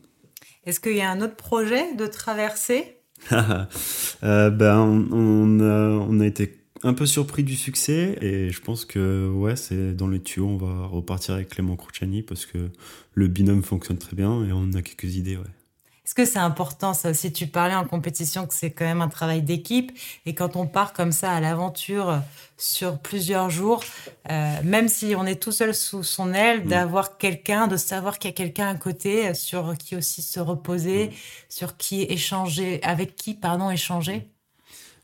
Est-ce 0.64 0.79
qu'il 0.81 0.97
y 0.97 1.00
a 1.00 1.11
un 1.11 1.21
autre 1.21 1.37
projet 1.37 1.95
de 1.95 2.07
traversée? 2.07 2.97
Euh, 4.23 4.50
ben, 4.50 4.79
on, 4.79 5.61
on, 5.61 6.21
a, 6.21 6.26
été 6.26 6.59
un 6.83 6.93
peu 6.93 7.07
surpris 7.07 7.43
du 7.43 7.57
succès 7.57 8.19
et 8.21 8.50
je 8.50 8.61
pense 8.61 8.85
que 8.85 9.31
ouais, 9.31 9.57
c'est 9.57 9.95
dans 9.95 10.09
les 10.09 10.21
tuyaux. 10.21 10.47
On 10.47 10.57
va 10.59 10.87
repartir 10.87 11.37
avec 11.37 11.49
Clément 11.49 11.75
Crouchani 11.76 12.23
parce 12.23 12.45
que 12.45 12.69
le 13.14 13.29
binôme 13.29 13.62
fonctionne 13.62 13.97
très 13.97 14.14
bien 14.14 14.45
et 14.45 14.52
on 14.52 14.75
a 14.75 14.83
quelques 14.83 15.17
idées. 15.17 15.38
Ouais. 15.38 15.45
Est-ce 16.11 16.17
que 16.17 16.25
c'est 16.25 16.40
important 16.40 16.93
ça 16.93 17.11
aussi? 17.11 17.33
Tu 17.33 17.47
parlais 17.47 17.76
en 17.76 17.87
compétition 17.87 18.45
que 18.45 18.52
c'est 18.52 18.73
quand 18.73 18.85
même 18.85 19.00
un 19.00 19.09
travail 19.09 19.43
d'équipe 19.43 19.97
et 20.26 20.35
quand 20.35 20.57
on 20.57 20.67
part 20.67 20.93
comme 20.93 21.12
ça 21.12 21.31
à 21.31 21.38
l'aventure 21.38 22.21
sur 22.59 22.99
plusieurs 22.99 23.49
jours, 23.49 23.85
euh, 24.29 24.57
même 24.64 24.88
si 24.88 25.14
on 25.17 25.25
est 25.25 25.40
tout 25.40 25.52
seul 25.52 25.73
sous 25.73 26.02
son 26.02 26.35
aile, 26.35 26.64
mm. 26.64 26.69
d'avoir 26.69 27.17
quelqu'un, 27.17 27.69
de 27.69 27.76
savoir 27.76 28.19
qu'il 28.19 28.29
y 28.29 28.33
a 28.33 28.35
quelqu'un 28.35 28.67
à 28.67 28.75
côté 28.75 29.35
sur 29.35 29.79
qui 29.79 29.95
aussi 29.95 30.21
se 30.21 30.40
reposer, 30.40 31.11
mm. 31.11 31.12
sur 31.49 31.76
qui 31.76 32.02
échanger, 32.02 32.83
avec 32.83 33.14
qui 33.14 33.35
pardon 33.35 33.71
échanger. 33.71 34.29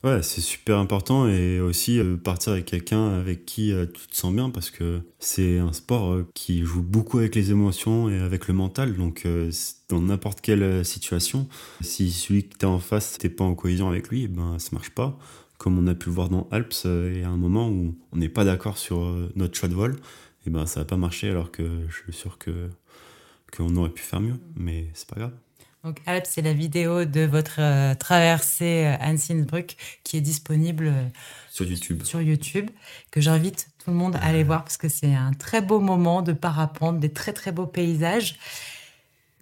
Ouais, 0.03 0.21
c'est 0.21 0.41
super 0.41 0.77
important 0.77 1.27
et 1.27 1.59
aussi 1.59 1.99
euh, 1.99 2.17
partir 2.17 2.53
avec 2.53 2.65
quelqu'un 2.65 3.13
avec 3.17 3.45
qui 3.45 3.73
euh, 3.73 3.87
tu 3.87 4.07
te 4.07 4.15
sens 4.15 4.31
bien 4.31 4.51
parce 4.51 4.69
que 4.69 5.01
c'est 5.17 5.57
un 5.57 5.73
sport 5.73 6.13
euh, 6.13 6.29
qui 6.35 6.63
joue 6.63 6.83
beaucoup 6.83 7.17
avec 7.17 7.33
les 7.33 7.49
émotions 7.49 8.07
et 8.07 8.19
avec 8.19 8.47
le 8.47 8.53
mental. 8.53 8.95
Donc, 8.95 9.27
dans 9.89 9.99
n'importe 9.99 10.41
quelle 10.41 10.85
situation, 10.85 11.47
si 11.81 12.11
celui 12.11 12.47
que 12.47 12.57
tu 12.57 12.65
en 12.65 12.79
face, 12.79 13.17
t'es 13.17 13.29
pas 13.29 13.43
en 13.43 13.55
cohésion 13.55 13.89
avec 13.89 14.09
lui, 14.09 14.27
ben 14.27 14.59
ça 14.59 14.69
marche 14.73 14.91
pas. 14.91 15.17
Comme 15.57 15.79
on 15.79 15.87
a 15.87 15.95
pu 15.95 16.09
le 16.09 16.15
voir 16.15 16.29
dans 16.29 16.47
Alps, 16.51 16.85
il 16.85 17.19
y 17.19 17.23
a 17.23 17.29
un 17.29 17.37
moment 17.37 17.67
où 17.69 17.95
on 18.11 18.17
n'est 18.17 18.29
pas 18.29 18.43
d'accord 18.45 18.77
sur 18.77 18.99
notre 19.35 19.57
choix 19.57 19.69
de 19.69 19.73
vol, 19.73 19.95
et 20.45 20.51
ben 20.51 20.67
ça 20.67 20.81
va 20.81 20.85
pas 20.85 20.97
marcher 20.97 21.29
alors 21.29 21.51
que 21.51 21.63
je 21.89 21.95
suis 22.03 22.13
sûr 22.13 22.37
que 22.37 22.69
qu'on 23.55 23.75
aurait 23.77 23.89
pu 23.89 24.03
faire 24.03 24.21
mieux, 24.21 24.39
mais 24.55 24.89
c'est 24.93 25.07
pas 25.07 25.15
grave. 25.15 25.33
Donc 25.83 26.01
Alps, 26.05 26.29
c'est 26.31 26.41
la 26.41 26.53
vidéo 26.53 27.05
de 27.05 27.21
votre 27.21 27.59
euh, 27.59 27.93
traversée 27.93 28.95
euh, 29.01 29.61
qui 30.03 30.17
est 30.17 30.21
disponible 30.21 30.87
euh, 30.87 31.03
sur 31.51 31.65
YouTube. 31.65 32.03
Sur 32.03 32.21
YouTube, 32.21 32.69
que 33.11 33.21
j'invite 33.21 33.69
tout 33.83 33.91
le 33.91 33.95
monde 33.95 34.15
à 34.15 34.25
aller 34.25 34.43
voir 34.43 34.63
parce 34.63 34.77
que 34.77 34.89
c'est 34.89 35.13
un 35.13 35.31
très 35.33 35.61
beau 35.61 35.79
moment 35.79 36.21
de 36.21 36.33
parapente, 36.33 36.99
des 36.99 37.13
très 37.13 37.31
très 37.31 37.51
beaux 37.51 37.67
paysages. 37.67 38.37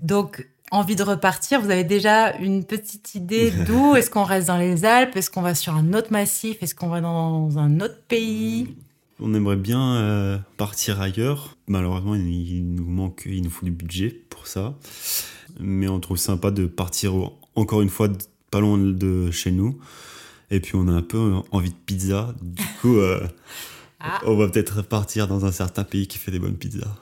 Donc 0.01 0.47
envie 0.71 0.97
de 0.97 1.03
repartir, 1.03 1.61
vous 1.61 1.69
avez 1.69 1.85
déjà 1.85 2.35
une 2.37 2.65
petite 2.65 3.15
idée 3.15 3.51
d'où 3.65 3.95
Est-ce 3.95 4.09
qu'on 4.09 4.25
reste 4.25 4.47
dans 4.47 4.57
les 4.57 4.83
Alpes? 4.83 5.15
Est-ce 5.15 5.31
qu'on 5.31 5.41
va 5.41 5.55
sur 5.55 5.73
un 5.73 5.93
autre 5.93 6.11
massif? 6.11 6.61
Est-ce 6.61 6.75
qu'on 6.75 6.89
va 6.89 6.99
dans 6.99 7.57
un 7.57 7.79
autre 7.79 8.01
pays? 8.07 8.75
On 9.21 9.33
aimerait 9.33 9.55
bien 9.55 10.43
partir 10.57 10.99
ailleurs. 10.99 11.55
Malheureusement, 11.67 12.15
il 12.15 12.75
nous 12.75 12.83
manque, 12.83 13.23
il 13.25 13.41
nous 13.41 13.49
faut 13.49 13.65
du 13.65 13.71
budget 13.71 14.09
pour 14.09 14.45
ça 14.45 14.75
mais 15.59 15.87
on 15.87 15.99
trouve 15.99 16.17
sympa 16.17 16.51
de 16.51 16.65
partir 16.65 17.13
encore 17.55 17.81
une 17.81 17.89
fois 17.89 18.09
pas 18.51 18.59
loin 18.59 18.77
de 18.77 19.31
chez 19.31 19.51
nous. 19.51 19.79
Et 20.51 20.59
puis 20.59 20.75
on 20.75 20.87
a 20.87 20.91
un 20.91 21.01
peu 21.01 21.33
envie 21.51 21.71
de 21.71 21.75
pizza. 21.85 22.33
Du 22.41 22.63
coup, 22.81 22.97
euh, 22.97 23.27
ah. 23.99 24.21
on 24.25 24.35
va 24.35 24.47
peut-être 24.47 24.81
partir 24.81 25.27
dans 25.27 25.45
un 25.45 25.51
certain 25.51 25.83
pays 25.83 26.07
qui 26.07 26.17
fait 26.17 26.31
des 26.31 26.39
bonnes 26.39 26.57
pizzas. 26.57 26.95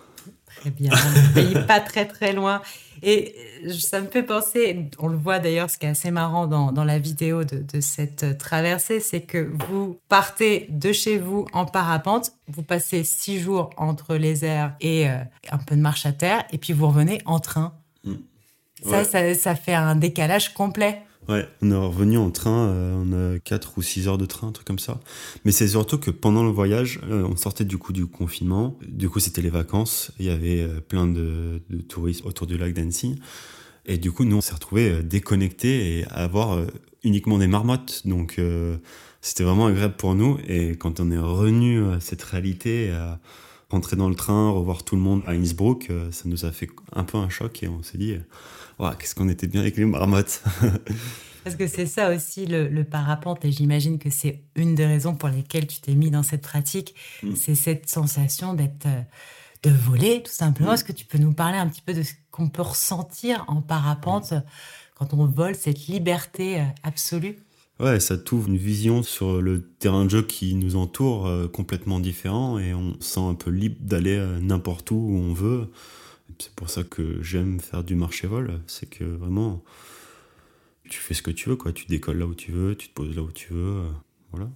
Très 0.57 0.72
bien, 0.72 0.91
un 0.93 1.33
pays 1.33 1.55
pas 1.67 1.79
très 1.79 2.07
très 2.07 2.31
loin. 2.33 2.62
Et 3.05 3.36
ça 3.77 4.00
me 4.00 4.07
fait 4.07 4.24
penser, 4.24 4.89
on 4.98 5.07
le 5.07 5.17
voit 5.17 5.39
d'ailleurs, 5.39 5.69
ce 5.69 5.77
qui 5.77 5.86
est 5.86 5.89
assez 5.89 6.10
marrant 6.10 6.48
dans, 6.48 6.72
dans 6.72 6.86
la 6.86 7.00
vidéo 7.00 7.43
de, 7.43 7.57
de 7.57 7.81
cette 7.81 8.38
traversée, 8.38 9.01
c'est 9.01 9.22
que 9.22 9.51
vous 9.67 10.00
partez 10.07 10.67
de 10.69 10.93
chez 10.93 11.17
vous 11.17 11.45
en 11.51 11.65
parapente, 11.65 12.31
vous 12.48 12.63
passez 12.63 13.03
six 13.03 13.41
jours 13.41 13.72
entre 13.75 14.15
les 14.15 14.45
airs 14.45 14.75
et 14.79 15.10
euh, 15.10 15.17
un 15.51 15.57
peu 15.57 15.75
de 15.75 15.81
marche 15.81 16.05
à 16.05 16.13
terre, 16.13 16.45
et 16.53 16.57
puis 16.57 16.72
vous 16.72 16.88
revenez 16.88 17.22
en 17.25 17.39
train. 17.39 17.74
Mm. 18.05 18.13
Ça, 18.84 19.04
ça, 19.34 19.56
fait 19.56 19.74
un 19.74 19.96
décalage 19.96 20.54
complet. 20.54 21.02
Ouais, 21.30 21.48
on 21.62 21.72
est 21.72 21.75
revenu 21.75 22.18
en 22.18 22.32
train, 22.32 22.68
euh, 22.68 23.02
on 23.02 23.36
a 23.36 23.40
4 23.40 23.78
ou 23.78 23.82
6 23.82 24.10
heures 24.10 24.18
de 24.18 24.25
train, 24.25 24.48
un 24.50 24.52
truc 24.52 24.68
comme 24.68 24.80
ça. 24.80 25.00
Mais 25.46 25.54
c'est 25.54 25.70
surtout 25.70 25.98
que 25.98 26.12
pendant 26.12 26.44
le 26.44 26.50
voyage, 26.50 27.00
euh, 27.10 27.25
on 27.25 27.38
sortait 27.38 27.63
du 27.63 27.78
coup 27.78 27.94
du 27.94 28.08
confinement. 28.08 28.78
Du 28.86 29.10
coup, 29.10 29.20
c'était 29.20 29.42
les 29.42 29.50
vacances. 29.50 30.12
Il 30.20 30.25
y 30.25 30.30
avait 30.30 30.62
euh, 30.62 30.82
plein 30.82 31.08
de, 31.08 31.62
de, 31.70 31.82
touristes 31.82 32.25
autour 32.25 32.46
du 32.46 32.58
lac 32.58 32.74
d'Annecy. 32.74 33.22
Et 33.86 33.98
du 33.98 34.12
coup, 34.12 34.25
nous, 34.25 34.36
on 34.36 34.42
s'est 34.42 34.54
retrouvés 34.54 35.02
déconnectés 35.02 36.00
et 36.00 36.06
à 36.06 36.24
avoir 36.24 36.58
uniquement 37.04 37.38
des 37.38 37.48
marmottes. 37.48 38.02
Donc, 38.06 38.40
c'était 39.20 39.44
vraiment 39.44 39.66
agréable 39.66 39.96
pour 39.98 40.16
nous. 40.16 40.38
Et 40.48 40.78
quand 40.78 41.02
on 41.02 41.12
est 41.12 41.18
revenu 41.18 41.92
à 41.92 42.00
cette 42.00 42.24
réalité, 42.24 42.92
à 42.92 43.20
rentrer 43.74 43.96
dans 43.96 44.10
le 44.10 44.15
train, 44.15 44.51
revoir 44.51 44.84
tout 44.84 44.96
le 44.96 45.01
monde 45.01 45.22
à 45.25 45.32
Innsbruck, 45.32 45.92
ça 46.12 46.24
nous 46.25 46.46
a 46.46 46.51
fait 46.51 46.70
un 46.94 47.03
peu 47.03 47.18
un 47.18 47.30
choc 47.30 47.63
et 47.63 47.68
on 47.68 47.82
s'est 47.84 47.98
dit 47.98 48.15
qu'est-ce 49.00 49.15
qu'on 49.15 49.30
était 49.30 49.48
bien 49.48 49.62
avec 49.62 49.77
les 49.77 49.86
marmottes. 49.86 50.44
Parce 51.44 51.58
que 51.58 51.68
c'est 51.68 51.86
ça 51.86 52.13
aussi 52.13 52.46
le, 52.46 52.84
parapente, 52.84 53.44
et 53.44 53.51
j'imagine 53.51 54.00
que 54.00 54.10
c'est 54.10 54.44
une 54.56 54.75
des 54.75 54.86
raisons 54.86 55.13
pour 55.13 55.30
lesquelles 55.30 55.68
tu 55.68 55.82
t'es 55.82 55.94
mis 55.94 56.10
dans 56.10 56.24
cette 56.24 56.42
pratique, 56.42 56.96
mm. 57.22 57.36
c'est 57.36 57.56
cette 57.56 57.89
sensation 57.89 58.53
d'être, 58.53 58.86
euh, 58.86 59.01
de 59.63 59.70
voler 59.70 60.24
tout 60.24 60.32
simplement. 60.32 60.72
Mm. 60.72 60.74
Est-ce 60.75 60.84
que 60.86 60.94
tu 60.94 61.06
peux 61.06 61.18
nous 61.18 61.34
parler 61.34 61.58
un 61.58 61.68
petit 61.68 61.82
peu 61.82 61.94
de 61.94 62.03
ce 62.03 62.13
qu'on 62.32 62.48
peut 62.48 62.62
ressentir 62.62 63.44
en 63.48 63.62
parapente 63.62 64.32
mm. 64.32 64.44
quand 64.96 65.13
on 65.13 65.25
vole, 65.25 65.56
cette 65.56 65.88
liberté 65.88 66.62
euh, 66.62 66.65
absolue? 66.84 67.38
Ouais, 67.80 68.00
ça 68.00 68.18
t'ouvre 68.18 68.50
une 68.50 68.58
vision 68.58 69.03
sur 69.03 69.42
le 69.42 69.62
terrain 69.62 70.06
de 70.06 70.10
jeu 70.10 70.22
qui 70.22 70.56
nous 70.56 70.75
entoure 70.75 71.25
euh, 71.25 71.48
complètement 71.48 72.00
différent 72.00 72.60
et 72.60 72.74
on 72.74 72.94
se 73.01 73.13
sent 73.13 73.20
un 73.20 73.34
peu 73.34 73.50
libre 73.50 73.77
d'aller 73.80 74.18
n'importe 74.42 74.92
où 74.92 74.96
où 74.96 75.18
on 75.18 75.34
veut. 75.34 75.70
C'est 76.39 76.53
pour 76.56 76.70
ça 76.70 76.84
que 76.84 77.22
j'aime 77.22 77.60
faire 77.60 77.84
du 77.84 77.96
marché-vol. 77.96 78.62
C'est 78.68 78.89
que 78.89 79.03
vraiment, 79.03 79.63
tu 80.89 81.00
fais 81.00 81.13
ce 81.13 81.22
que 81.22 81.32
tu 81.32 81.50
veux, 81.50 81.56
quoi. 81.56 81.74
Tu 81.74 81.86
décolles 81.88 82.20
là 82.20 82.25
où 82.25 82.36
tu 82.36 82.51
veux, 82.51 82.75
tu 82.75 82.89
te 82.89 82.94
poses 82.94 83.15
là 83.15 83.22
où 83.22 83.32
tu 83.32 83.53
veux. 83.53 83.82
Euh, 83.82 83.89
voilà. 84.32 84.50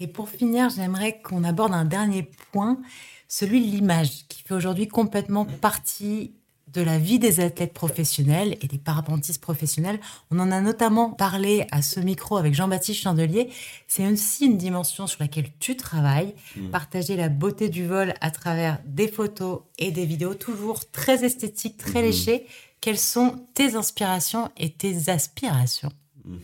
Et 0.00 0.08
pour 0.08 0.28
finir, 0.28 0.68
j'aimerais 0.70 1.20
qu'on 1.22 1.44
aborde 1.44 1.72
un 1.72 1.84
dernier 1.84 2.28
point, 2.50 2.80
celui 3.28 3.64
de 3.64 3.70
l'image, 3.70 4.26
qui 4.28 4.42
fait 4.42 4.54
aujourd'hui 4.54 4.88
complètement 4.88 5.44
partie 5.44 6.34
de 6.72 6.80
la 6.80 6.98
vie 6.98 7.18
des 7.18 7.40
athlètes 7.40 7.74
professionnels 7.74 8.56
et 8.60 8.66
des 8.66 8.78
parapentistes 8.78 9.40
professionnels. 9.40 10.00
On 10.30 10.38
en 10.38 10.50
a 10.50 10.60
notamment 10.60 11.10
parlé 11.10 11.66
à 11.70 11.82
ce 11.82 12.00
micro 12.00 12.36
avec 12.36 12.54
Jean-Baptiste 12.54 13.00
Chandelier. 13.00 13.48
C'est 13.88 14.06
aussi 14.10 14.46
une 14.46 14.56
dimension 14.56 15.06
sur 15.06 15.20
laquelle 15.20 15.50
tu 15.60 15.76
travailles, 15.76 16.34
mmh. 16.56 16.70
partager 16.70 17.16
la 17.16 17.28
beauté 17.28 17.68
du 17.68 17.86
vol 17.86 18.14
à 18.20 18.30
travers 18.30 18.78
des 18.86 19.08
photos 19.08 19.60
et 19.78 19.90
des 19.90 20.06
vidéos, 20.06 20.34
toujours 20.34 20.90
très 20.90 21.24
esthétiques, 21.24 21.76
très 21.76 22.00
mmh. 22.00 22.06
léchées. 22.06 22.46
Quelles 22.80 22.98
sont 22.98 23.46
tes 23.54 23.76
inspirations 23.76 24.50
et 24.56 24.70
tes 24.70 25.08
aspirations? 25.08 25.92
Mmh. 26.24 26.36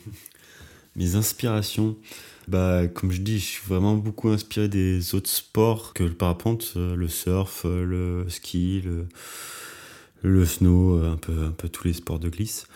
Mes 0.97 1.15
inspirations 1.15 1.97
bah, 2.49 2.89
comme 2.89 3.13
je 3.13 3.21
dis, 3.21 3.39
je 3.39 3.45
suis 3.45 3.67
vraiment 3.67 3.95
beaucoup 3.95 4.31
inspiré 4.31 4.69
des 4.69 5.15
autres 5.15 5.29
sports 5.29 5.93
que 5.93 6.03
le 6.03 6.15
parapente, 6.15 6.73
euh, 6.77 6.97
le 6.97 7.07
surf, 7.07 7.67
euh, 7.67 7.85
le 7.85 8.31
ski, 8.31 8.81
le, 8.81 9.07
le 10.23 10.45
snow, 10.45 11.03
un 11.05 11.17
peu, 11.17 11.45
un 11.45 11.53
peu 11.53 11.69
tous 11.69 11.85
les 11.87 11.93
sports 11.93 12.19
de 12.19 12.29
glisse. 12.29 12.67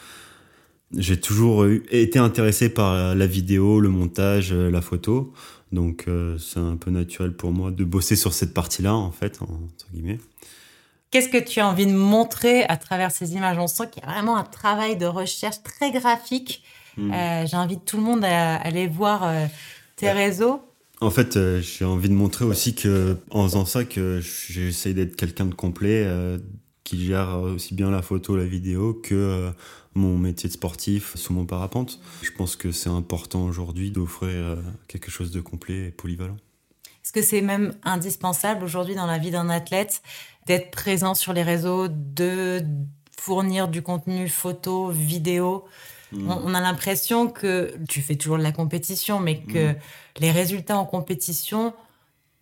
J'ai 0.97 1.19
toujours 1.19 1.67
été 1.91 2.19
intéressé 2.19 2.69
par 2.69 3.15
la 3.15 3.27
vidéo, 3.27 3.81
le 3.81 3.89
montage, 3.89 4.53
la 4.53 4.81
photo. 4.83 5.33
Donc 5.73 6.05
euh, 6.07 6.37
c'est 6.39 6.61
un 6.61 6.77
peu 6.77 6.91
naturel 6.91 7.33
pour 7.33 7.51
moi 7.51 7.71
de 7.71 7.85
bosser 7.85 8.15
sur 8.15 8.35
cette 8.35 8.53
partie-là, 8.53 8.95
en 8.95 9.11
fait, 9.11 9.41
entre 9.41 9.87
guillemets. 9.93 10.19
Qu'est-ce 11.11 11.29
que 11.29 11.39
tu 11.39 11.61
as 11.61 11.69
envie 11.69 11.87
de 11.87 11.93
montrer 11.93 12.65
à 12.65 12.77
travers 12.77 13.11
ces 13.11 13.35
images? 13.35 13.59
On 13.59 13.67
sent 13.67 13.85
qu'il 13.91 14.03
y 14.03 14.07
a 14.07 14.11
vraiment 14.11 14.37
un 14.37 14.45
travail 14.45 14.97
de 14.97 15.07
recherche 15.07 15.63
très 15.63 15.91
graphique. 15.91 16.63
Hmm. 16.97 17.13
Euh, 17.13 17.47
j'invite 17.47 17.85
tout 17.85 17.97
le 17.97 18.03
monde 18.03 18.25
à, 18.25 18.57
aller 18.57 18.87
voir 18.87 19.25
euh, 19.25 19.47
tes 19.97 20.11
réseaux. 20.11 20.63
En 21.01 21.11
fait, 21.11 21.37
euh, 21.37 21.61
j'ai 21.61 21.85
envie 21.85 22.09
de 22.09 22.15
montrer 22.15 22.45
aussi 22.45 22.75
que, 22.75 23.17
en 23.31 23.45
faisant 23.45 23.65
ça, 23.65 23.85
que 23.85 24.21
j'essaie 24.21 24.95
d'être 24.95 25.17
quelqu'un 25.17 25.47
de 25.47 25.55
complet, 25.55 26.07
qui 26.93 27.07
gère 27.07 27.39
aussi 27.39 27.75
bien 27.75 27.91
la 27.91 28.03
photo, 28.03 28.37
la 28.37 28.45
vidéo 28.45 28.93
que 28.93 29.51
mon 29.95 30.19
métier 30.19 30.49
de 30.51 30.53
sportif 30.53 31.17
sous 31.17 31.33
mon 31.33 31.47
parapente. 31.47 31.99
Je 32.21 32.31
pense 32.31 32.55
que 32.55 32.71
c'est 32.71 32.91
important 32.91 33.45
aujourd'hui 33.45 33.91
d'offrir 33.91 34.59
quelque 34.89 35.11
chose 35.11 35.31
de 35.31 35.41
complet 35.41 35.87
et 35.87 35.91
polyvalent. 35.91 36.37
Est-ce 37.03 37.13
que 37.13 37.23
c'est 37.23 37.41
même 37.41 37.75
indispensable 37.83 38.63
aujourd'hui 38.63 38.95
dans 38.95 39.07
la 39.07 39.17
vie 39.17 39.31
d'un 39.31 39.49
athlète 39.49 40.03
d'être 40.47 40.71
présent 40.71 41.15
sur 41.15 41.33
les 41.33 41.43
réseaux, 41.43 41.89
de 41.89 42.63
fournir 43.19 43.69
du 43.69 43.81
contenu 43.81 44.29
photo, 44.29 44.91
vidéo? 44.91 45.65
Hmm. 46.13 46.29
on, 46.29 46.53
a 46.53 46.61
l'impression 46.61 47.27
que 47.27 47.75
tu 47.89 48.03
fais 48.03 48.17
toujours 48.17 48.37
de 48.37 48.43
la 48.43 48.53
compétition, 48.53 49.19
mais 49.19 49.41
que 49.41 49.73
hmm. 49.73 49.77
les 50.21 50.31
résultats 50.31 50.77
en 50.77 50.85
compétition, 50.85 51.73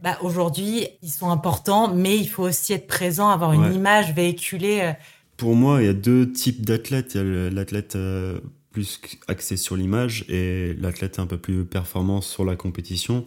bah, 0.03 0.19
aujourd'hui, 0.23 0.87
ils 1.03 1.11
sont 1.11 1.31
importants, 1.31 1.95
mais 1.95 2.17
il 2.17 2.29
faut 2.29 2.45
aussi 2.45 2.73
être 2.73 2.87
présent, 2.87 3.29
avoir 3.29 3.53
une 3.53 3.75
image 3.75 4.15
véhiculée. 4.15 4.81
Euh. 4.83 4.93
Pour 5.37 5.55
moi, 5.55 5.83
il 5.83 5.87
y 5.87 5.89
a 5.89 5.95
deux 5.95 6.31
types 6.31 6.65
d'athlètes. 6.65 7.13
Il 7.15 7.19
y 7.19 7.47
a 7.47 7.51
l'athlète 7.51 7.97
euh, 7.97 8.41
plus 8.73 9.01
axé 9.29 9.57
sur 9.57 9.77
l'image 9.77 10.25
et 10.29 10.75
l'athlète 10.75 11.19
un 11.19 11.27
peu 11.27 11.39
plus 11.39 11.65
performant 11.65 12.21
sur 12.21 12.45
la 12.45 12.57
compétition. 12.57 13.27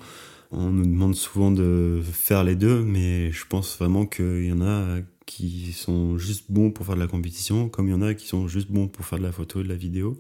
On 0.52 0.70
nous 0.70 0.86
demande 0.86 1.16
souvent 1.16 1.52
de 1.52 2.02
faire 2.12 2.44
les 2.44 2.56
deux, 2.56 2.84
mais 2.84 3.32
je 3.32 3.46
pense 3.48 3.78
vraiment 3.78 4.06
qu'il 4.06 4.46
y 4.46 4.52
en 4.52 4.62
a 4.62 5.00
qui 5.26 5.72
sont 5.74 6.18
juste 6.18 6.52
bons 6.52 6.70
pour 6.70 6.86
faire 6.86 6.96
de 6.96 7.00
la 7.00 7.08
compétition, 7.08 7.70
comme 7.70 7.88
il 7.88 7.92
y 7.92 7.96
en 7.96 8.02
a 8.02 8.14
qui 8.14 8.28
sont 8.28 8.48
juste 8.48 8.70
bons 8.70 8.88
pour 8.88 9.06
faire 9.06 9.18
de 9.18 9.24
la 9.24 9.32
photo 9.32 9.62
et 9.62 9.64
de 9.64 9.70
la 9.70 9.76
vidéo. 9.76 10.18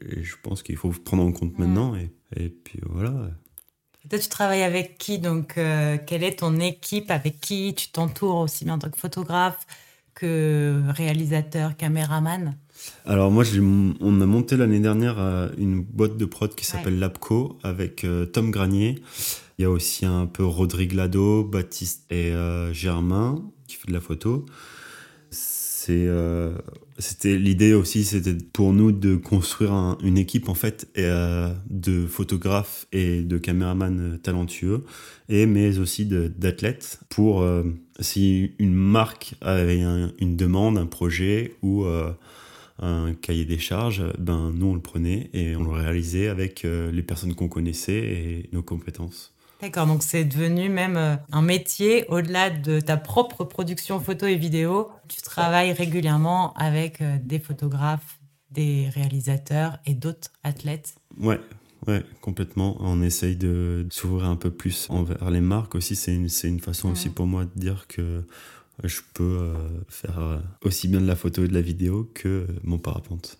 Et 0.00 0.22
je 0.22 0.36
pense 0.42 0.62
qu'il 0.62 0.76
faut 0.76 0.90
prendre 0.90 1.24
en 1.24 1.32
compte 1.32 1.58
maintenant. 1.58 1.96
Et, 1.96 2.10
et, 2.36 2.48
puis 2.48 2.78
voilà. 2.88 3.30
Toi, 4.08 4.18
tu 4.18 4.28
travailles 4.28 4.62
avec 4.62 4.98
qui 4.98 5.18
Donc, 5.18 5.58
euh, 5.58 5.98
quelle 6.06 6.22
est 6.22 6.40
ton 6.40 6.58
équipe 6.60 7.10
Avec 7.10 7.40
qui 7.40 7.74
tu 7.74 7.88
t'entoures 7.88 8.36
aussi 8.36 8.64
bien 8.64 8.74
en 8.74 8.78
tant 8.78 8.90
que 8.90 8.98
photographe 8.98 9.66
que 10.14 10.82
réalisateur, 10.88 11.76
caméraman? 11.76 12.56
Alors 13.06 13.30
moi, 13.30 13.44
on 14.00 14.20
a 14.20 14.26
monté 14.26 14.56
l'année 14.56 14.80
dernière 14.80 15.18
euh, 15.18 15.48
une 15.58 15.82
boîte 15.82 16.16
de 16.16 16.24
prod 16.24 16.54
qui 16.54 16.64
s'appelle 16.64 16.98
Labco 16.98 17.58
avec 17.62 18.04
euh, 18.04 18.26
Tom 18.26 18.50
Granier. 18.50 19.02
Il 19.58 19.62
y 19.62 19.64
a 19.64 19.70
aussi 19.70 20.04
un 20.04 20.26
peu 20.26 20.44
Rodrigue 20.44 20.92
Lado, 20.92 21.44
Baptiste 21.44 22.04
et 22.10 22.32
euh, 22.32 22.72
Germain 22.72 23.42
qui 23.66 23.76
fait 23.76 23.88
de 23.88 23.92
la 23.92 24.00
photo. 24.00 24.46
C'est, 25.86 26.08
c'était 26.98 27.36
l'idée 27.36 27.74
aussi, 27.74 28.04
c'était 28.04 28.34
pour 28.52 28.72
nous 28.72 28.90
de 28.92 29.16
construire 29.16 29.98
une 30.02 30.16
équipe 30.16 30.48
en 30.48 30.54
fait 30.54 30.88
de 30.96 32.06
photographes 32.06 32.86
et 32.92 33.22
de 33.22 33.36
caméramans 33.36 34.18
talentueux, 34.22 34.84
et 35.28 35.46
mais 35.46 35.78
aussi 35.78 36.06
d'athlètes 36.06 37.00
pour 37.10 37.46
si 38.00 38.52
une 38.58 38.74
marque 38.74 39.34
avait 39.40 39.82
une 40.18 40.36
demande, 40.36 40.78
un 40.78 40.86
projet 40.86 41.54
ou 41.62 41.84
un 42.78 43.14
cahier 43.14 43.44
des 43.44 43.58
charges, 43.58 44.02
ben 44.18 44.52
nous 44.54 44.66
on 44.66 44.74
le 44.74 44.80
prenait 44.80 45.30
et 45.32 45.56
on 45.56 45.62
le 45.62 45.70
réalisait 45.70 46.28
avec 46.28 46.64
euh, 46.64 46.90
les 46.90 47.02
personnes 47.02 47.34
qu'on 47.34 47.48
connaissait 47.48 47.92
et 47.92 48.48
nos 48.52 48.62
compétences. 48.62 49.33
D'accord, 49.64 49.86
donc 49.86 50.02
c'est 50.02 50.24
devenu 50.24 50.68
même 50.68 50.98
euh, 50.98 51.16
un 51.32 51.40
métier 51.40 52.04
au-delà 52.08 52.50
de 52.50 52.80
ta 52.80 52.98
propre 52.98 53.44
production 53.44 53.98
photo 53.98 54.26
et 54.26 54.36
vidéo. 54.36 54.90
Tu 55.08 55.22
travailles 55.22 55.72
régulièrement 55.72 56.52
avec 56.52 57.00
euh, 57.00 57.16
des 57.22 57.38
photographes, 57.38 58.20
des 58.50 58.90
réalisateurs 58.94 59.78
et 59.86 59.94
d'autres 59.94 60.30
athlètes. 60.42 60.96
Ouais, 61.18 61.40
Ouais, 61.86 62.02
complètement. 62.20 62.76
On 62.80 63.02
essaye 63.02 63.36
de 63.36 63.86
s'ouvrir 63.90 64.26
un 64.26 64.36
peu 64.36 64.50
plus 64.50 64.86
envers 64.90 65.30
les 65.30 65.40
marques 65.40 65.74
aussi. 65.74 65.96
C'est 65.96 66.14
une, 66.14 66.28
une, 66.44 66.60
façon 66.60 66.90
aussi 66.90 67.08
pour 67.10 67.26
moi 67.26 67.44
de 67.44 67.60
dire 67.60 67.86
que 67.88 68.24
je 68.82 69.00
peux 69.12 69.38
euh, 69.40 69.54
faire 69.88 70.18
euh, 70.18 70.38
aussi 70.62 70.88
bien 70.88 71.00
de 71.00 71.06
la 71.06 71.16
photo 71.16 71.44
et 71.44 71.48
de 71.48 71.54
la 71.54 71.60
vidéo 71.60 72.10
que 72.14 72.28
euh, 72.28 72.46
mon 72.64 72.78
parapente. 72.78 73.38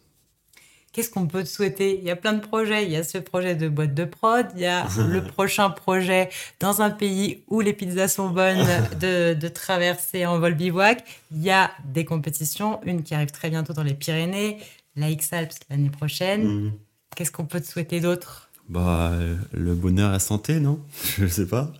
Qu'est-ce 0.94 1.10
qu'on 1.10 1.26
peut 1.26 1.42
te 1.42 1.48
souhaiter? 1.48 1.98
Il 1.98 2.04
y 2.04 2.10
a 2.12 2.14
plein 2.14 2.34
de 2.34 2.40
projets. 2.40 2.84
Il 2.84 2.92
y 2.92 2.96
a 2.96 3.02
ce 3.02 3.18
projet 3.18 3.56
de 3.56 3.68
boîte 3.68 3.94
de 3.94 4.04
prod. 4.04 4.46
Il 4.54 4.62
y 4.62 4.66
a 4.66 4.86
le 5.08 5.24
prochain 5.24 5.68
projet 5.68 6.30
dans 6.60 6.82
un 6.82 6.90
pays 6.90 7.42
où 7.48 7.60
les 7.60 7.72
pizzas 7.72 8.06
sont 8.06 8.30
bonnes 8.30 8.64
de, 9.00 9.34
de 9.34 9.48
traverser 9.48 10.24
en 10.24 10.38
vol 10.38 10.54
bivouac. 10.54 11.04
Il 11.32 11.42
y 11.42 11.50
a 11.50 11.72
des 11.84 12.04
compétitions. 12.04 12.80
Une 12.84 13.02
qui 13.02 13.12
arrive 13.12 13.32
très 13.32 13.50
bientôt 13.50 13.72
dans 13.72 13.82
les 13.82 13.94
Pyrénées, 13.94 14.58
la 14.94 15.10
X-Alps 15.10 15.58
l'année 15.68 15.90
prochaine. 15.90 16.44
Mhm. 16.44 16.72
Qu'est-ce 17.16 17.32
qu'on 17.32 17.46
peut 17.46 17.60
te 17.60 17.66
souhaiter 17.66 17.98
d'autre? 18.00 18.50
Bah, 18.68 19.10
le 19.52 19.74
bonheur, 19.74 20.12
la 20.12 20.20
santé, 20.20 20.60
non? 20.60 20.78
Je 21.18 21.24
ne 21.24 21.28
sais 21.28 21.48
pas. 21.48 21.72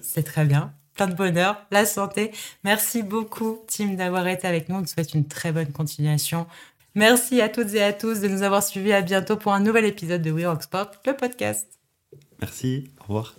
c'est 0.00 0.22
très 0.22 0.44
bien 0.44 0.72
plein 0.96 1.06
de 1.06 1.14
bonheur, 1.14 1.56
la 1.70 1.84
santé. 1.84 2.32
Merci 2.64 3.02
beaucoup, 3.02 3.58
Tim, 3.68 3.94
d'avoir 3.94 4.26
été 4.26 4.48
avec 4.48 4.68
nous. 4.68 4.76
On 4.76 4.82
te 4.82 4.88
souhaite 4.88 5.14
une 5.14 5.28
très 5.28 5.52
bonne 5.52 5.70
continuation. 5.70 6.46
Merci 6.96 7.42
à 7.42 7.50
toutes 7.50 7.74
et 7.74 7.82
à 7.82 7.92
tous 7.92 8.20
de 8.20 8.26
nous 8.26 8.42
avoir 8.42 8.62
suivis. 8.62 8.92
À 8.94 9.02
bientôt 9.02 9.36
pour 9.36 9.52
un 9.52 9.60
nouvel 9.60 9.84
épisode 9.84 10.22
de 10.22 10.30
We 10.30 10.46
Rock 10.46 10.62
Sport, 10.62 10.92
le 11.04 11.14
podcast. 11.14 11.78
Merci. 12.40 12.90
Au 13.00 13.04
revoir. 13.04 13.34